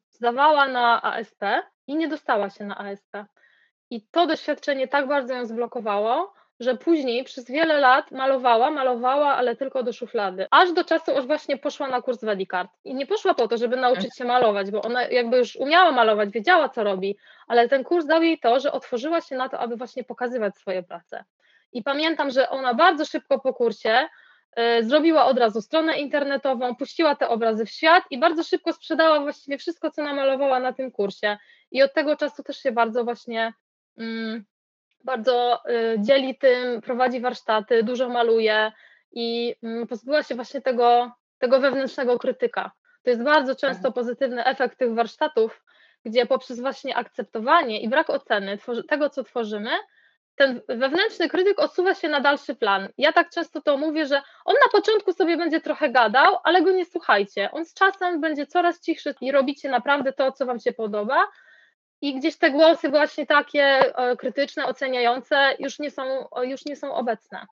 [0.10, 1.42] zdawała na ASP
[1.88, 3.18] i nie dostała się na ASP.
[3.90, 9.56] I to doświadczenie tak bardzo ją zblokowało, że później przez wiele lat malowała, malowała, ale
[9.56, 10.48] tylko do szuflady.
[10.52, 12.72] Aż do czasu, aż właśnie poszła na kurs Wedikart.
[12.84, 16.30] I nie poszła po to, żeby nauczyć się malować, bo ona jakby już umiała malować,
[16.30, 17.18] wiedziała co robi,
[17.48, 20.84] ale ten kurs dał jej to, że otworzyła się na to, aby właśnie pokazywać swoje
[20.84, 21.26] prace.
[21.74, 24.08] I pamiętam, że ona bardzo szybko po kursie
[24.60, 29.20] y, zrobiła od razu stronę internetową, puściła te obrazy w świat i bardzo szybko sprzedała
[29.20, 31.38] właściwie wszystko, co namalowała na tym kursie.
[31.72, 33.54] I od tego czasu też się bardzo właśnie
[33.98, 34.46] mm,
[35.08, 38.72] bardzo y, dzieli tym, prowadzi warsztaty, dużo maluje
[39.12, 42.72] i mm, pozbyła się właśnie tego, tego wewnętrznego krytyka.
[43.04, 45.64] To jest bardzo często pozytywny efekt tych warsztatów,
[46.06, 48.58] gdzie poprzez właśnie akceptowanie i brak oceny
[48.90, 49.70] tego, co tworzymy,
[50.36, 52.90] ten wewnętrzny krytyk odsuwa się na dalszy plan.
[52.98, 56.72] Ja tak często to mówię, że on na początku sobie będzie trochę gadał, ale go
[56.72, 57.50] nie słuchajcie.
[57.52, 61.28] On z czasem będzie coraz cichszy i robicie naprawdę to, co wam się podoba.
[62.02, 66.04] I gdzieś te głosy właśnie takie e, krytyczne, oceniające już nie są,
[66.44, 67.46] już nie są obecne.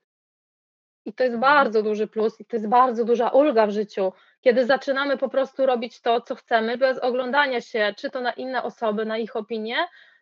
[1.06, 4.66] I to jest bardzo duży plus i to jest bardzo duża ulga w życiu, kiedy
[4.66, 9.06] zaczynamy po prostu robić to, co chcemy, bez oglądania się, czy to na inne osoby,
[9.06, 9.76] na ich opinie,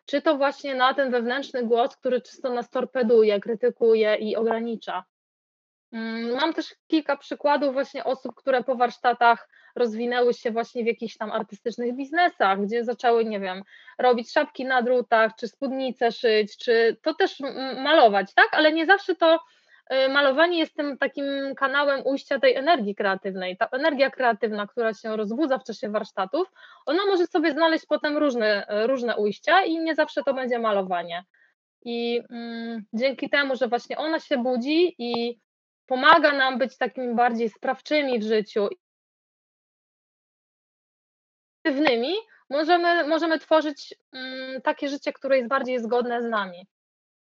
[0.06, 5.04] czy to właśnie na ten wewnętrzny głos, który czysto nas torpeduje, krytykuje i ogranicza.
[5.92, 11.16] Mm, mam też kilka przykładów właśnie osób, które po warsztatach rozwinęły się właśnie w jakichś
[11.16, 13.62] tam artystycznych biznesach, gdzie zaczęły, nie wiem,
[13.98, 17.40] robić szapki na drutach, czy spódnice szyć, czy to też
[17.76, 18.48] malować, tak?
[18.52, 19.38] Ale nie zawsze to
[19.92, 21.24] Y, malowanie jest tym takim
[21.56, 23.56] kanałem ujścia tej energii kreatywnej.
[23.56, 26.52] Ta energia kreatywna, która się rozbudza w czasie warsztatów,
[26.86, 31.24] ona może sobie znaleźć potem różne, różne ujścia i nie zawsze to będzie malowanie.
[31.84, 35.40] I mm, dzięki temu, że właśnie ona się budzi i
[35.86, 38.68] pomaga nam być takimi bardziej sprawczymi w życiu,
[41.64, 42.14] aktywnymi,
[42.50, 46.66] możemy, możemy tworzyć mm, takie życie, które jest bardziej zgodne z nami.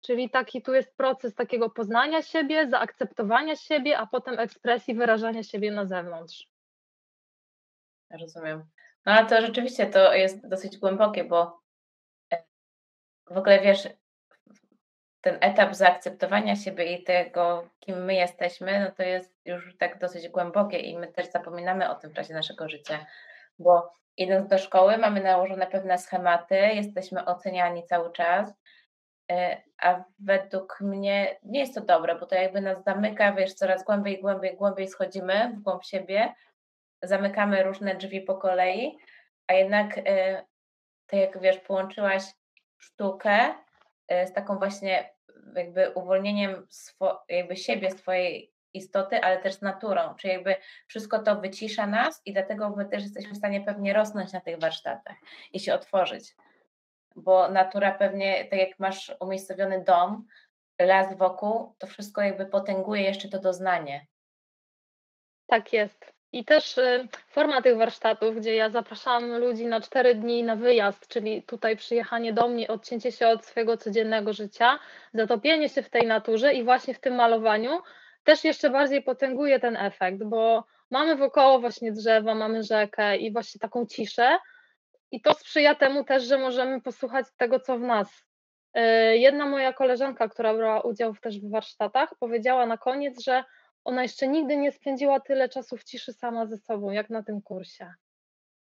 [0.02, 5.71] Czyli taki tu jest proces takiego poznania siebie, zaakceptowania siebie, a potem ekspresji wyrażania siebie
[5.71, 6.47] na zewnątrz.
[8.12, 8.63] Rozumiem.
[9.06, 11.62] No ale to rzeczywiście to jest dosyć głębokie, bo
[12.34, 12.43] e,
[13.32, 13.88] w ogóle wiesz,
[15.21, 20.30] ten etap zaakceptowania siebie i tego, kim my jesteśmy, no to jest już tak dosyć
[20.30, 23.06] głębokie i my też zapominamy o tym w czasie naszego życia,
[23.60, 28.54] bo idąc do szkoły mamy nałożone pewne schematy, jesteśmy oceniani cały czas,
[29.32, 33.84] E, a według mnie nie jest to dobre, bo to jakby nas zamyka, wiesz, coraz
[33.84, 36.34] głębiej, głębiej, głębiej schodzimy w głąb siebie,
[37.02, 38.98] zamykamy różne drzwi po kolei,
[39.48, 40.45] a jednak e,
[41.08, 42.24] tak jak wiesz, połączyłaś
[42.78, 43.54] sztukę
[44.08, 45.13] e, z taką właśnie
[45.56, 50.56] jakby uwolnieniem swo, jakby siebie, swojej istoty, ale też z naturą, czyli jakby
[50.88, 54.60] wszystko to wycisza nas i dlatego my też jesteśmy w stanie pewnie rosnąć na tych
[54.60, 55.18] warsztatach
[55.54, 56.36] i się otworzyć
[57.16, 60.28] bo natura pewnie, tak jak masz umiejscowiony dom,
[60.80, 64.06] las wokół, to wszystko jakby potęguje jeszcze to doznanie.
[65.48, 66.14] Tak jest.
[66.32, 71.08] I też y, forma tych warsztatów, gdzie ja zapraszam ludzi na cztery dni na wyjazd,
[71.08, 74.80] czyli tutaj przyjechanie do mnie, odcięcie się od swojego codziennego życia,
[75.14, 77.80] zatopienie się w tej naturze i właśnie w tym malowaniu,
[78.30, 83.60] też jeszcze bardziej potęguje ten efekt, bo mamy wokoło właśnie drzewa, mamy rzekę i właśnie
[83.60, 84.39] taką ciszę,
[85.12, 88.26] i to sprzyja temu też, że możemy posłuchać tego, co w nas.
[88.74, 93.44] E, jedna moja koleżanka, która brała udział też w warsztatach, powiedziała na koniec, że
[93.84, 97.42] ona jeszcze nigdy nie spędziła tyle czasu w ciszy sama ze sobą, jak na tym
[97.42, 97.94] kursie.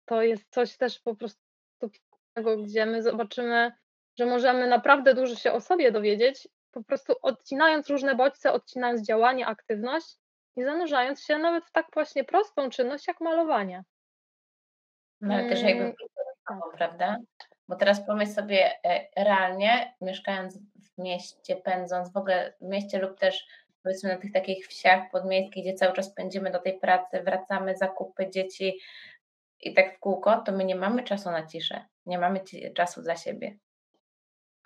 [0.05, 1.41] To jest coś też po prostu
[2.65, 3.73] gdzie my zobaczymy,
[4.19, 9.47] że możemy naprawdę dużo się o sobie dowiedzieć, po prostu odcinając różne bodźce, odcinając działanie,
[9.47, 10.17] aktywność
[10.57, 13.85] i zanurzając się nawet w tak właśnie prostą czynność jak malowanie.
[15.21, 15.95] No ale też jakby mm,
[16.77, 17.19] prawda?
[17.69, 23.19] Bo teraz pomyśl sobie e, realnie, mieszkając w mieście, pędząc w ogóle w mieście lub
[23.19, 23.47] też
[23.83, 28.31] powiedzmy na tych takich wsiach podmiejskich, gdzie cały czas pędzimy do tej pracy, wracamy, zakupy,
[28.31, 28.79] dzieci
[29.61, 32.41] i tak w kółko, to my nie mamy czasu na ciszę, nie mamy
[32.75, 33.57] czasu dla siebie.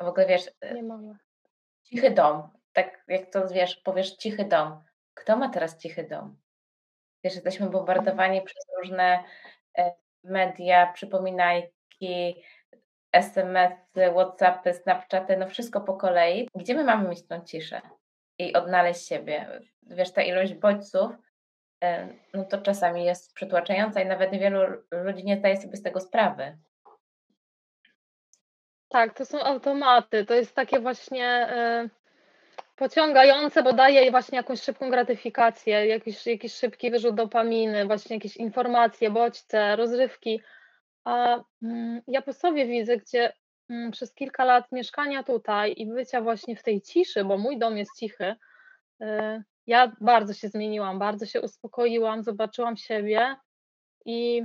[0.01, 1.19] W ogóle wiesz, e, nie mamy.
[1.93, 4.83] Cichy dom, tak jak to wiesz, powiesz cichy dom.
[5.15, 6.37] Kto ma teraz cichy dom?
[7.25, 9.25] Wiesz, jesteśmy bombardowani przez różne
[9.79, 9.93] e,
[10.25, 12.43] media, przypominajki,
[13.13, 16.49] SMS-y, WhatsAppy, Snapchaty, no wszystko po kolei.
[16.55, 17.81] Gdzie my mamy mieć tą ciszę
[18.39, 19.61] i odnaleźć siebie?
[19.83, 21.13] Wiesz, ta ilość bodźców,
[22.35, 26.59] no to czasami jest przytłaczająca i nawet wielu ludzi nie zdaje sobie z tego sprawy.
[28.91, 30.25] Tak, to są automaty.
[30.25, 31.49] To jest takie właśnie
[31.85, 31.91] y,
[32.77, 39.11] pociągające, bo daje właśnie jakąś szybką gratyfikację, jakiś, jakiś szybki wyrzut dopaminy, właśnie jakieś informacje,
[39.11, 40.41] bodźce, rozrywki.
[41.05, 43.33] A mm, ja po sobie widzę, gdzie
[43.71, 47.79] mm, przez kilka lat mieszkania tutaj i bycia właśnie w tej ciszy, bo mój dom
[47.79, 48.35] jest cichy,
[49.03, 49.07] y,
[49.67, 53.37] ja bardzo się zmieniłam, bardzo się uspokoiłam, zobaczyłam siebie
[54.05, 54.43] i,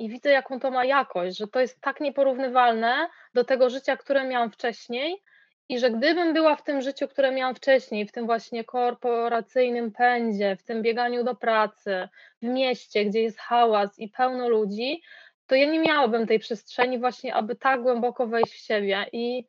[0.00, 4.24] i widzę, jaką to ma jakość, że to jest tak nieporównywalne do tego życia, które
[4.24, 5.22] miałam wcześniej,
[5.68, 10.56] i że gdybym była w tym życiu, które miałam wcześniej, w tym właśnie korporacyjnym pędzie,
[10.56, 12.08] w tym bieganiu do pracy,
[12.42, 15.02] w mieście, gdzie jest hałas i pełno ludzi,
[15.46, 19.44] to ja nie miałabym tej przestrzeni właśnie, aby tak głęboko wejść w siebie i,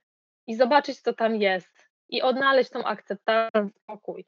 [0.48, 4.26] i zobaczyć, co tam jest i odnaleźć tą akceptację, spokój.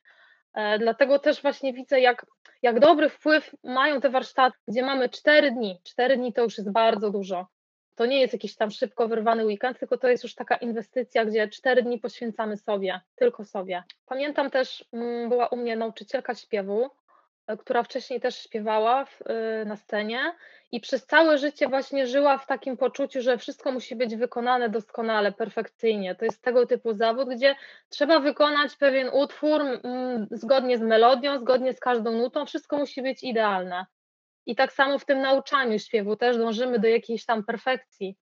[0.53, 2.25] E, dlatego też właśnie widzę, jak,
[2.61, 5.79] jak dobry wpływ mają te warsztaty, gdzie mamy cztery dni.
[5.83, 7.47] Cztery dni to już jest bardzo dużo.
[7.95, 11.47] To nie jest jakiś tam szybko wyrwany weekend, tylko to jest już taka inwestycja, gdzie
[11.47, 13.83] cztery dni poświęcamy sobie, tylko sobie.
[14.05, 16.89] Pamiętam też, mm, była u mnie nauczycielka śpiewu,
[17.59, 20.35] która wcześniej też śpiewała w, y, na scenie
[20.71, 25.31] i przez całe życie właśnie żyła w takim poczuciu, że wszystko musi być wykonane doskonale,
[25.31, 26.15] perfekcyjnie.
[26.15, 27.55] To jest tego typu zawód, gdzie
[27.89, 29.61] trzeba wykonać pewien utwór
[30.31, 33.85] zgodnie z melodią, zgodnie z każdą nutą, wszystko musi być idealne.
[34.45, 38.17] I tak samo w tym nauczaniu śpiewu też dążymy do jakiejś tam perfekcji.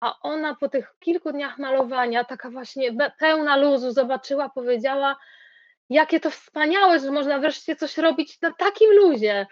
[0.00, 5.16] A ona po tych kilku dniach malowania, taka właśnie pełna luzu, zobaczyła, powiedziała,
[5.90, 9.46] jakie to wspaniałe, że można wreszcie coś robić na takim luzie,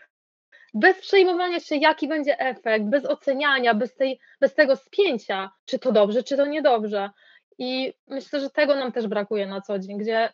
[0.75, 5.93] bez przejmowania się, jaki będzie efekt, bez oceniania, bez, tej, bez tego spięcia, czy to
[5.93, 7.11] dobrze, czy to niedobrze.
[7.59, 10.33] I myślę, że tego nam też brakuje na co dzień, gdzie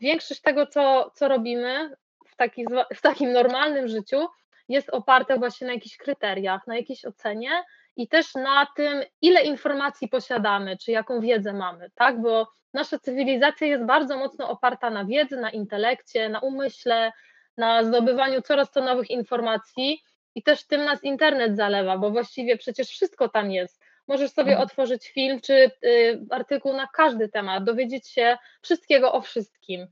[0.00, 4.26] większość tego, co, co robimy w, taki, w takim normalnym życiu,
[4.68, 7.50] jest oparte właśnie na jakichś kryteriach, na jakiejś ocenie
[7.96, 12.20] i też na tym, ile informacji posiadamy, czy jaką wiedzę mamy, tak?
[12.20, 17.12] Bo nasza cywilizacja jest bardzo mocno oparta na wiedzy, na intelekcie, na umyśle,
[17.56, 20.02] na zdobywaniu coraz to nowych informacji
[20.34, 23.82] i też tym nas internet zalewa, bo właściwie przecież wszystko tam jest.
[24.08, 24.68] Możesz sobie mhm.
[24.68, 29.86] otworzyć film czy y, artykuł na każdy temat, dowiedzieć się wszystkiego o wszystkim.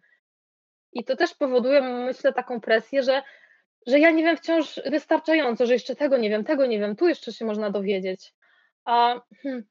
[0.93, 3.23] I to też powoduje, myślę, taką presję, że
[3.87, 7.09] że ja nie wiem wciąż wystarczająco, że jeszcze tego nie wiem, tego nie wiem, tu
[7.09, 8.35] jeszcze się można dowiedzieć.
[8.85, 9.65] A hmm,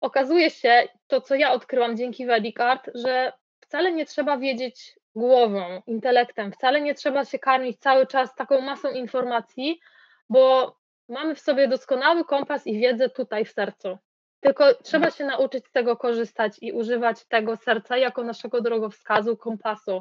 [0.00, 6.52] okazuje się, to co ja odkryłam dzięki Vedicard, że wcale nie trzeba wiedzieć głową, intelektem,
[6.52, 9.80] wcale nie trzeba się karmić cały czas taką masą informacji,
[10.28, 10.76] bo
[11.08, 13.98] mamy w sobie doskonały kompas i wiedzę tutaj w sercu.
[14.40, 20.00] Tylko trzeba się nauczyć z tego korzystać i używać tego serca jako naszego drogowskazu, kompasu.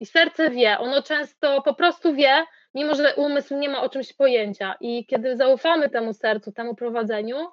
[0.00, 3.88] E, i serce wie, ono często po prostu wie, mimo że umysł nie ma o
[3.88, 4.76] czymś pojęcia.
[4.80, 7.50] I kiedy zaufamy temu sercu, temu prowadzeniu,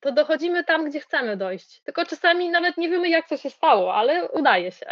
[0.00, 1.82] to dochodzimy tam, gdzie chcemy dojść.
[1.82, 4.86] Tylko czasami nawet nie wiemy, jak to się stało, ale udaje się.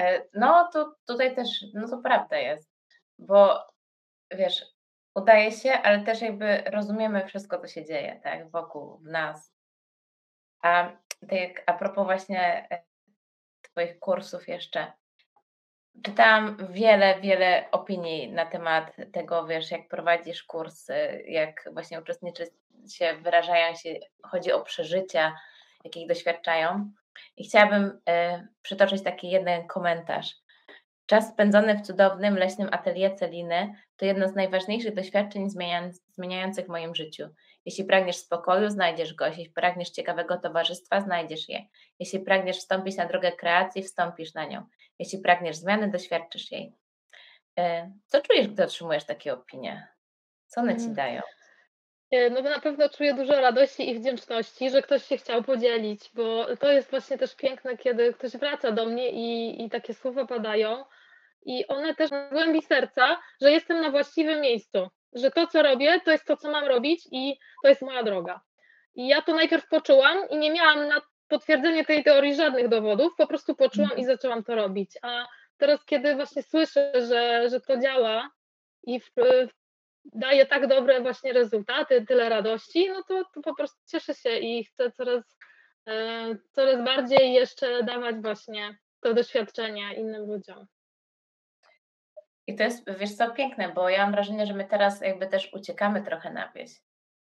[0.00, 2.70] E, no, to tutaj też, no to prawda jest,
[3.18, 3.66] bo
[4.30, 4.64] wiesz,
[5.14, 9.54] udaje się, ale też jakby rozumiemy wszystko, co się dzieje, tak, wokół, w nas.
[10.62, 10.90] A
[11.28, 12.68] tak a propos właśnie
[13.78, 14.92] Twoich kursów jeszcze.
[16.02, 22.50] Czytałam wiele, wiele opinii na temat tego, wiesz, jak prowadzisz kursy, jak właśnie uczestnicy
[22.90, 25.36] się wyrażają się, chodzi o przeżycia,
[25.84, 26.90] jakich doświadczają.
[27.36, 30.34] I chciałabym y, przytoczyć taki jeden komentarz.
[31.06, 35.50] Czas spędzony w cudownym leśnym atelier Celiny to jedno z najważniejszych doświadczeń
[36.12, 37.28] zmieniających w moim życiu.
[37.66, 39.26] Jeśli pragniesz spokoju, znajdziesz go.
[39.26, 41.66] Jeśli pragniesz ciekawego towarzystwa, znajdziesz je.
[41.98, 44.66] Jeśli pragniesz wstąpić na drogę kreacji, wstąpisz na nią.
[44.98, 46.72] Jeśli pragniesz zmiany, doświadczysz jej.
[47.58, 49.88] E, co czujesz, gdy otrzymujesz takie opinie?
[50.46, 50.94] Co one ci mm.
[50.94, 51.22] dają?
[52.10, 56.56] E, no na pewno czuję dużo radości i wdzięczności, że ktoś się chciał podzielić, bo
[56.56, 60.84] to jest właśnie też piękne, kiedy ktoś wraca do mnie i, i takie słowa padają
[61.46, 66.00] i one też w głębi serca, że jestem na właściwym miejscu, że to, co robię,
[66.00, 68.40] to jest to, co mam robić i to jest moja droga.
[68.94, 73.26] I ja to najpierw poczułam i nie miałam na potwierdzenie tej teorii żadnych dowodów, po
[73.26, 74.06] prostu poczułam i mhm.
[74.06, 74.90] zaczęłam to robić.
[75.02, 78.30] A teraz, kiedy właśnie słyszę, że, że to działa
[78.82, 79.48] i w, w,
[80.04, 84.64] daje tak dobre właśnie rezultaty, tyle radości, no to, to po prostu cieszę się i
[84.64, 85.38] chcę coraz,
[85.86, 90.66] e, coraz bardziej jeszcze dawać właśnie to doświadczenie innym ludziom.
[92.48, 95.52] I to jest, wiesz co, piękne, bo ja mam wrażenie, że my teraz jakby też
[95.52, 96.70] uciekamy trochę na wieś.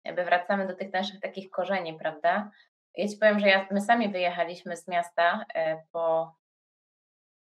[0.04, 2.52] Jakby wracamy do tych naszych takich korzeni, prawda?
[2.96, 6.36] Ja Ci powiem, że ja, my sami wyjechaliśmy z miasta e, po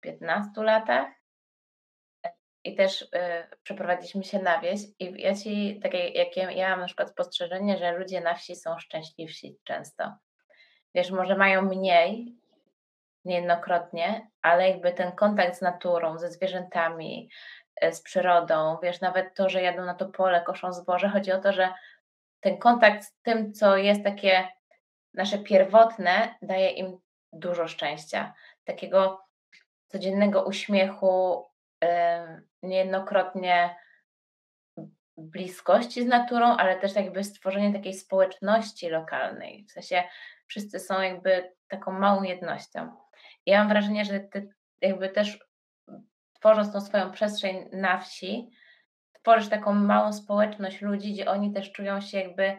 [0.01, 1.07] 15 latach
[2.25, 2.31] e,
[2.63, 3.07] i też y,
[3.63, 7.77] przeprowadziliśmy się na wieś i ja Ci, takie jak ja, ja mam na przykład spostrzeżenie,
[7.77, 10.13] że ludzie na wsi są szczęśliwsi często.
[10.95, 12.35] Wiesz, może mają mniej
[13.25, 17.29] niejednokrotnie, ale jakby ten kontakt z naturą, ze zwierzętami,
[17.60, 17.60] E,
[17.91, 21.53] z przyrodą, wiesz, nawet to, że jadą na to pole, koszą zboże, chodzi o to,
[21.53, 21.73] że
[22.39, 24.47] ten kontakt z tym, co jest takie
[25.13, 26.97] nasze pierwotne, daje im
[27.33, 29.25] dużo szczęścia, takiego
[29.87, 31.45] codziennego uśmiechu,
[32.63, 33.75] niejednokrotnie
[35.17, 39.65] bliskości z naturą, ale też jakby stworzenie takiej społeczności lokalnej.
[39.65, 40.03] W sensie
[40.47, 42.91] wszyscy są jakby taką małą jednością.
[43.45, 44.49] Ja mam wrażenie, że ty
[44.81, 45.50] jakby też
[46.41, 48.49] tworząc tą swoją przestrzeń na wsi,
[49.21, 52.57] tworzysz taką małą społeczność ludzi, gdzie oni też czują się jakby,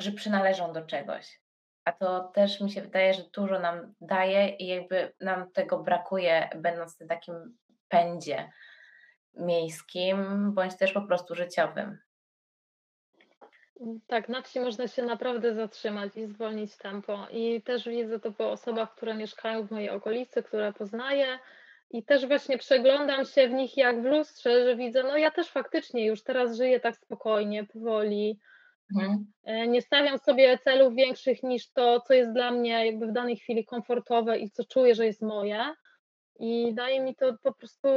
[0.00, 1.40] że przynależą do czegoś.
[1.84, 6.48] A to też mi się wydaje, że dużo nam daje i jakby nam tego brakuje,
[6.56, 8.52] będąc w takim pędzie
[9.34, 11.98] miejskim, bądź też po prostu życiowym.
[14.06, 17.26] Tak, na wsi można się naprawdę zatrzymać i zwolnić tempo.
[17.30, 21.38] I też widzę to po osobach, które mieszkają w mojej okolicy, które poznaję.
[21.90, 25.48] I też właśnie przeglądam się w nich jak w lustrze, że widzę, no ja też
[25.48, 28.38] faktycznie już teraz żyję tak spokojnie, powoli.
[28.94, 29.26] Mhm.
[29.44, 33.36] E, Nie stawiam sobie celów większych niż to, co jest dla mnie jakby w danej
[33.36, 35.74] chwili komfortowe i co czuję, że jest moje.
[36.40, 37.88] I daje mi to po prostu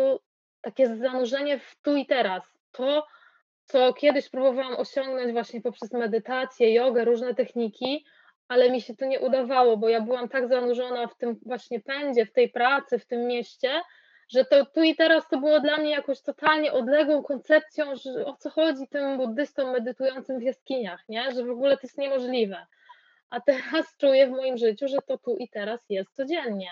[0.61, 2.43] takie zanurzenie w tu i teraz.
[2.71, 3.07] To,
[3.65, 8.05] co kiedyś próbowałam osiągnąć właśnie poprzez medytację, jogę, różne techniki,
[8.49, 12.25] ale mi się to nie udawało, bo ja byłam tak zanurzona w tym właśnie pędzie,
[12.25, 13.81] w tej pracy, w tym mieście,
[14.29, 18.35] że to tu i teraz to było dla mnie jakoś totalnie odległą koncepcją, że o
[18.35, 21.31] co chodzi tym buddystom medytującym w jaskiniach, nie?
[21.31, 22.65] że w ogóle to jest niemożliwe.
[23.29, 26.69] A teraz czuję w moim życiu, że to tu i teraz jest codziennie,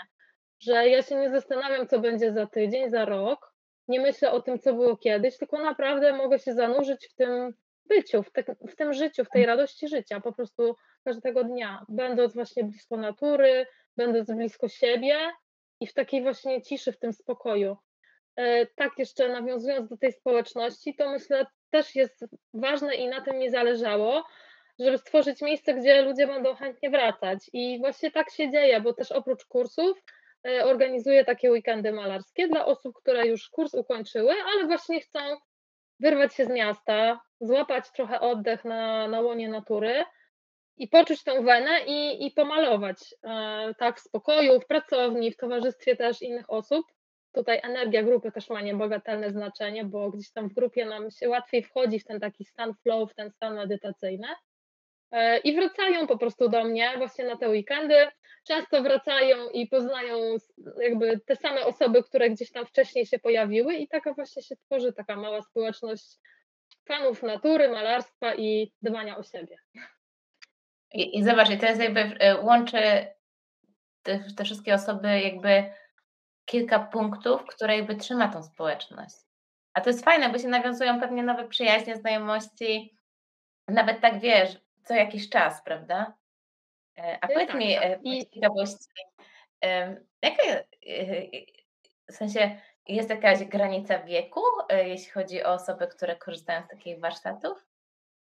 [0.59, 3.53] że ja się nie zastanawiam, co będzie za tydzień, za rok,
[3.87, 7.53] nie myślę o tym, co było kiedyś, tylko naprawdę mogę się zanurzyć w tym
[7.85, 10.75] byciu, w, te, w tym życiu, w tej radości życia, po prostu
[11.07, 13.65] każdego dnia, będąc właśnie blisko natury,
[13.97, 15.17] będąc blisko siebie
[15.79, 17.77] i w takiej właśnie ciszy, w tym spokoju.
[18.35, 23.37] E, Tak, jeszcze nawiązując do tej społeczności, to myślę też jest ważne i na tym
[23.37, 24.23] mi zależało,
[24.79, 27.39] żeby stworzyć miejsce, gdzie ludzie będą chętnie wracać.
[27.53, 30.03] I właśnie tak się dzieje, bo też oprócz kursów
[30.47, 35.19] e, organizuję takie weekendy malarskie dla osób, które już kurs ukończyły, ale właśnie chcą
[35.99, 40.05] wyrwać się z miasta, złapać trochę oddech na, na łonie natury
[40.77, 45.95] i poczuć tą wenę i, i pomalować e, tak w spokoju, w pracowni, w towarzystwie
[45.95, 46.85] też innych osób.
[47.31, 51.63] Tutaj energia grupy też ma niebagatelne znaczenie, bo gdzieś tam w grupie nam się łatwiej
[51.63, 54.27] wchodzi w ten taki stan flow, w ten stan medytacyjny.
[55.11, 58.07] E, I wracają po prostu do mnie właśnie na te weekendy.
[58.47, 60.17] Często wracają i poznają
[60.81, 64.93] jakby te same osoby, które gdzieś tam wcześniej się pojawiły, i taka właśnie się tworzy
[64.93, 66.17] taka mała społeczność
[66.87, 69.57] fanów natury, malarstwa i dbania o siebie.
[70.93, 73.07] I, I zobacz, i to jest jakby e, łączy
[74.03, 75.73] te, te wszystkie osoby jakby
[76.45, 79.15] kilka punktów, które jakby trzyma tą społeczność.
[79.73, 82.97] A to jest fajne, bo się nawiązują pewnie nowe przyjaźnie, znajomości,
[83.67, 86.13] nawet tak wiesz, co jakiś czas, prawda?
[86.97, 87.83] E, A E, powiedz tak, mi, tak.
[87.83, 88.87] e, I- ciekawości,
[90.21, 90.43] jaka,
[92.09, 94.41] w sensie jest jakaś granica wieku,
[94.85, 97.65] jeśli chodzi o osoby, które korzystają z takich warsztatów?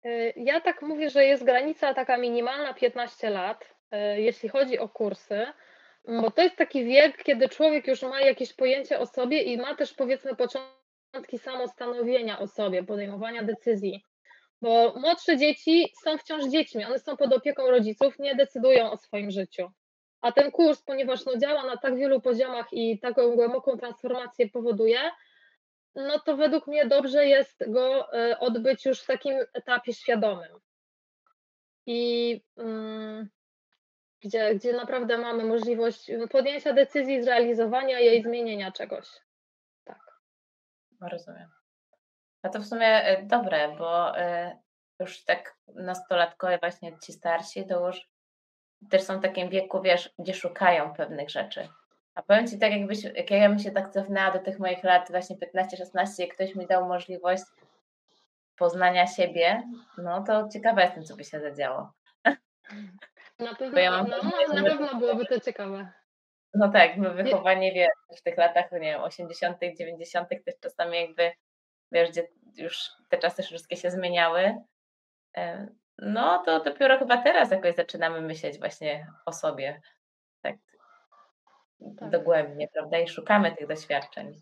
[0.05, 4.89] Y, Ja tak mówię, że jest granica taka minimalna 15 lat, y, jeśli chodzi o
[4.89, 5.45] kursy,
[6.07, 9.75] bo to jest taki wiek, kiedy człowiek już ma jakieś pojęcie o sobie i ma
[9.75, 14.05] też powiedzmy początki samostanowienia o sobie, podejmowania decyzji.
[14.61, 19.31] Bo młodsze dzieci są wciąż dziećmi, one są pod opieką rodziców, nie decydują o swoim
[19.31, 19.71] życiu.
[20.21, 24.99] A ten kurs, ponieważ no, działa na tak wielu poziomach i taką głęboką transformację powoduje,
[25.95, 30.59] no to według mnie dobrze jest go e, odbyć już w takim etapie świadomym.
[31.85, 33.29] I mm,
[34.21, 39.07] gdzie, gdzie naprawdę mamy możliwość podjęcia decyzji, zrealizowania jej, zmienienia czegoś.
[41.01, 41.49] No, Rozumiem.
[42.43, 44.59] A to w sumie e, dobre, bo e,
[44.99, 48.09] już tak nastolatkowie, właśnie ci starsi, to już
[48.89, 51.69] też są w takim wieku, wiesz, gdzie szukają pewnych rzeczy.
[52.15, 55.11] A powiem Ci tak, jakbyś, jak ja bym się tak cofnęła do tych moich lat
[55.11, 57.43] właśnie 15-16, jak ktoś mi dał możliwość
[58.55, 59.63] poznania siebie,
[59.97, 61.93] no to ciekawa jestem, co by się zadziało.
[63.39, 65.91] Na pewno, ja mam no, no, na pewno byłoby to ciekawe.
[66.53, 71.31] No tak, my wychowanie, wiesz, w tych latach, nie wiem, 80., 90., też czasami jakby,
[71.91, 74.55] wiesz, gdzie już te czasy wszystkie się zmieniały,
[75.37, 79.81] e, no to dopiero chyba teraz jakoś zaczynamy myśleć właśnie o sobie,
[80.41, 80.55] tak,
[81.99, 82.09] Tak.
[82.09, 84.41] dogłębnie, prawda, i szukamy tych doświadczeń.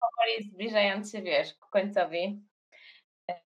[0.00, 2.42] Powoli zbliżając się, wiesz, ku końcowi,
[3.30, 3.40] e,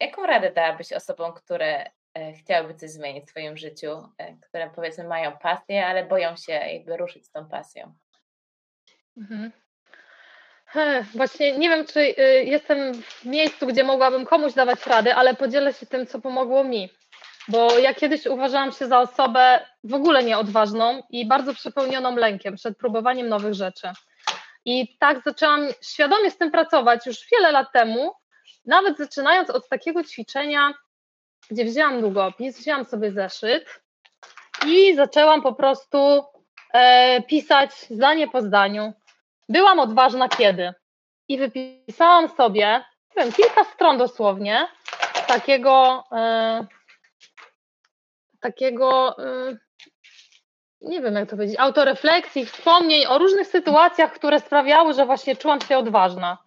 [0.00, 5.04] jaką radę dałabyś osobom, które e, chciałyby coś zmienić w swoim życiu, e, które powiedzmy
[5.04, 7.94] mają pasję, ale boją się jakby ruszyć z tą pasją?
[9.16, 9.52] Mhm.
[10.66, 15.34] He, Właśnie nie wiem, czy y, jestem w miejscu, gdzie mogłabym komuś dawać radę, ale
[15.34, 16.90] podzielę się tym, co pomogło mi.
[17.48, 22.78] Bo ja kiedyś uważałam się za osobę w ogóle nieodważną i bardzo przepełnioną lękiem przed
[22.78, 23.88] próbowaniem nowych rzeczy.
[24.64, 28.12] I tak zaczęłam świadomie z tym pracować już wiele lat temu,
[28.64, 30.74] nawet zaczynając od takiego ćwiczenia,
[31.50, 33.80] gdzie wzięłam długopis, wzięłam sobie zeszyt
[34.66, 36.24] i zaczęłam po prostu
[36.72, 38.92] e, pisać zdanie po zdaniu.
[39.48, 40.72] Byłam odważna kiedy?
[41.28, 42.84] I wypisałam sobie,
[43.16, 44.68] nie wiem, kilka stron dosłownie,
[45.26, 46.66] takiego, e,
[48.46, 49.56] takiego, e,
[50.80, 55.60] nie wiem jak to powiedzieć, autorefleksji, wspomnień o różnych sytuacjach, które sprawiały, że właśnie czułam
[55.60, 56.38] się odważna.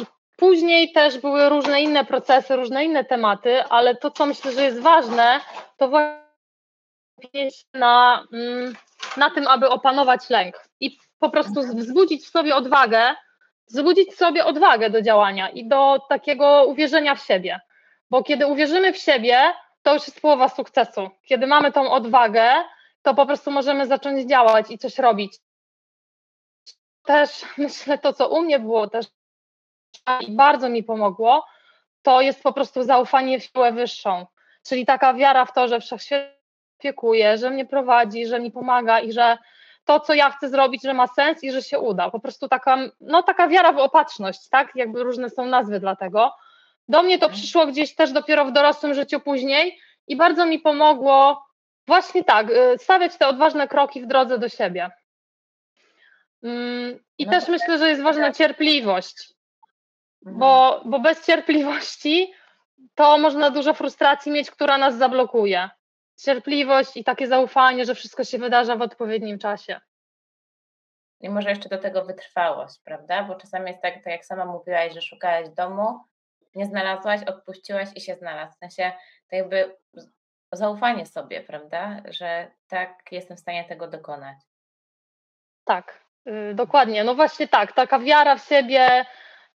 [0.00, 0.04] I
[0.36, 4.80] Później też były różne inne procesy, różne inne tematy, ale to, co myślę, że jest
[4.80, 5.40] ważne,
[5.76, 8.74] to właśnie na, mm,
[9.16, 13.14] na tym, aby opanować lęk i po prostu wzbudzić w sobie odwagę,
[13.68, 17.60] wzbudzić sobie odwagę do działania i do takiego uwierzenia w siebie.
[18.10, 19.52] Bo kiedy uwierzymy w siebie,
[19.88, 21.10] to już jest połowa sukcesu.
[21.24, 22.50] Kiedy mamy tą odwagę,
[23.02, 25.38] to po prostu możemy zacząć działać i coś robić.
[27.04, 29.06] Też myślę, to co u mnie było też
[30.20, 31.46] i bardzo mi pomogło,
[32.02, 34.26] to jest po prostu zaufanie w siłę wyższą.
[34.66, 36.22] Czyli taka wiara w to, że wszechświat
[36.78, 39.38] opiekuje, że mnie prowadzi, że mi pomaga i że
[39.84, 42.10] to, co ja chcę zrobić, że ma sens i że się uda.
[42.10, 44.68] Po prostu taka, no, taka wiara w opatrzność, tak?
[44.74, 46.32] Jakby różne są nazwy dla tego.
[46.88, 51.46] Do mnie to przyszło gdzieś też dopiero w dorosłym życiu później i bardzo mi pomogło
[51.86, 54.90] właśnie tak, y, stawiać te odważne kroki w drodze do siebie.
[56.42, 59.38] Mm, I No też myślę, że jest ważna cierpliwość,
[60.26, 60.38] Mhm.
[60.38, 62.32] bo, bo bez cierpliwości
[62.94, 65.70] to można dużo frustracji mieć, która nas zablokuje.
[66.16, 69.80] Cierpliwość i takie zaufanie, że wszystko się wydarza w odpowiednim czasie.
[71.20, 73.22] I może jeszcze do tego wytrwałość, prawda?
[73.22, 76.00] Bo czasami jest tak, tak jak sama mówiłaś, że szukałaś domu,
[76.58, 78.52] nie znalazłaś, odpuściłaś i się znalazł.
[78.52, 78.92] W sensie
[79.30, 79.76] to jakby
[80.52, 81.96] zaufanie sobie, prawda?
[82.08, 84.36] Że tak jestem w stanie tego dokonać.
[85.64, 87.04] Tak, y, dokładnie.
[87.04, 89.06] No właśnie tak, taka wiara w siebie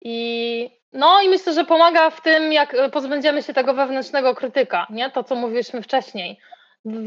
[0.01, 4.87] i no i myślę, że pomaga w tym, jak y, pozbędziemy się tego wewnętrznego krytyka,
[4.89, 5.11] nie?
[5.11, 6.39] To, co mówiliśmy wcześniej.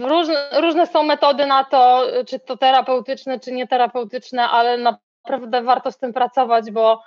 [0.00, 5.92] Różne, różne są metody na to, y, czy to terapeutyczne, czy nieterapeutyczne, ale naprawdę warto
[5.92, 7.02] z tym pracować, bo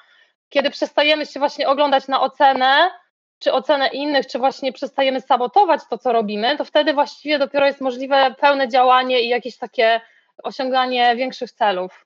[0.49, 2.91] kiedy przestajemy się właśnie oglądać na ocenę,
[3.39, 7.81] czy ocenę innych, czy właśnie przestajemy sabotować to, co robimy, to wtedy właściwie dopiero jest
[7.81, 10.01] możliwe pełne działanie i jakieś takie
[10.43, 12.05] osiąganie większych celów.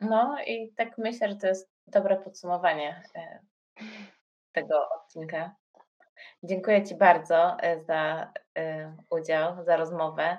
[0.00, 3.38] No i tak myślę, że to jest dobre podsumowanie e,
[4.52, 5.54] tego odcinka.
[6.42, 10.38] Dziękuję Ci bardzo e, za e, udział, za rozmowę.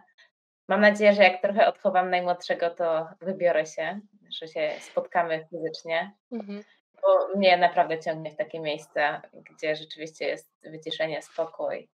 [0.70, 3.99] Mam nadzieję, że jak trochę odchowam najmłodszego, to wybiorę się,
[4.30, 6.63] że się spotkamy fizycznie, Mhm.
[7.01, 11.89] bo mnie naprawdę ciągnie w takie miejsca, gdzie rzeczywiście jest wyciszenie, spokój.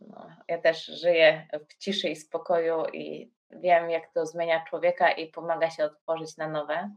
[0.00, 5.26] No, ja też żyję w ciszy i spokoju i wiem, jak to zmienia człowieka i
[5.30, 6.90] pomaga się otworzyć na nowe.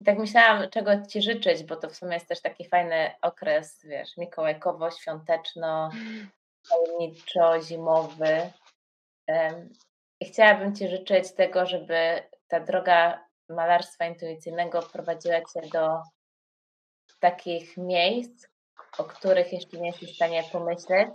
[0.00, 3.84] I tak myślałam, czego Ci życzyć, bo to w sumie jest też taki fajny okres,
[3.84, 5.90] wiesz, mikołajkowo, świąteczno,
[6.70, 8.50] tajemniczo, zimowy.
[10.20, 16.02] I chciałabym Ci życzyć tego, żeby ta droga malarstwa intuicyjnego prowadziła Cię do
[17.20, 18.46] takich miejsc,
[18.98, 21.08] o których jeszcze nie jesteś w stanie pomyśleć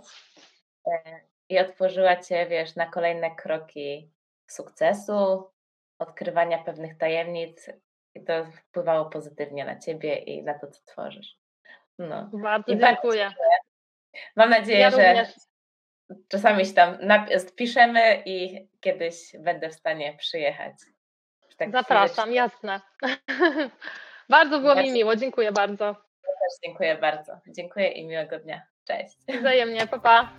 [0.86, 4.10] e, i otworzyła Cię, wiesz, na kolejne kroki
[4.46, 5.50] sukcesu,
[5.98, 7.70] odkrywania pewnych tajemnic
[8.14, 11.38] i to wpływało pozytywnie na Ciebie i na to, co tworzysz.
[11.98, 12.30] No.
[12.32, 13.30] Bardzo I bardzo dziękuję.
[14.36, 15.45] Mam nadzieję, Ja że również.
[16.28, 16.98] Czasami się tam
[17.56, 20.74] piszemy i kiedyś będę w stanie przyjechać.
[21.56, 22.80] Tak Zapraszam, jasne.
[24.28, 25.94] bardzo było mi Bardzo- miło, dziękuję bardzo.
[26.22, 27.40] Też dziękuję bardzo.
[27.48, 28.62] Dziękuję i miłego dnia.
[28.84, 29.16] Cześć.
[29.40, 30.32] Wzajemnie, pa pa.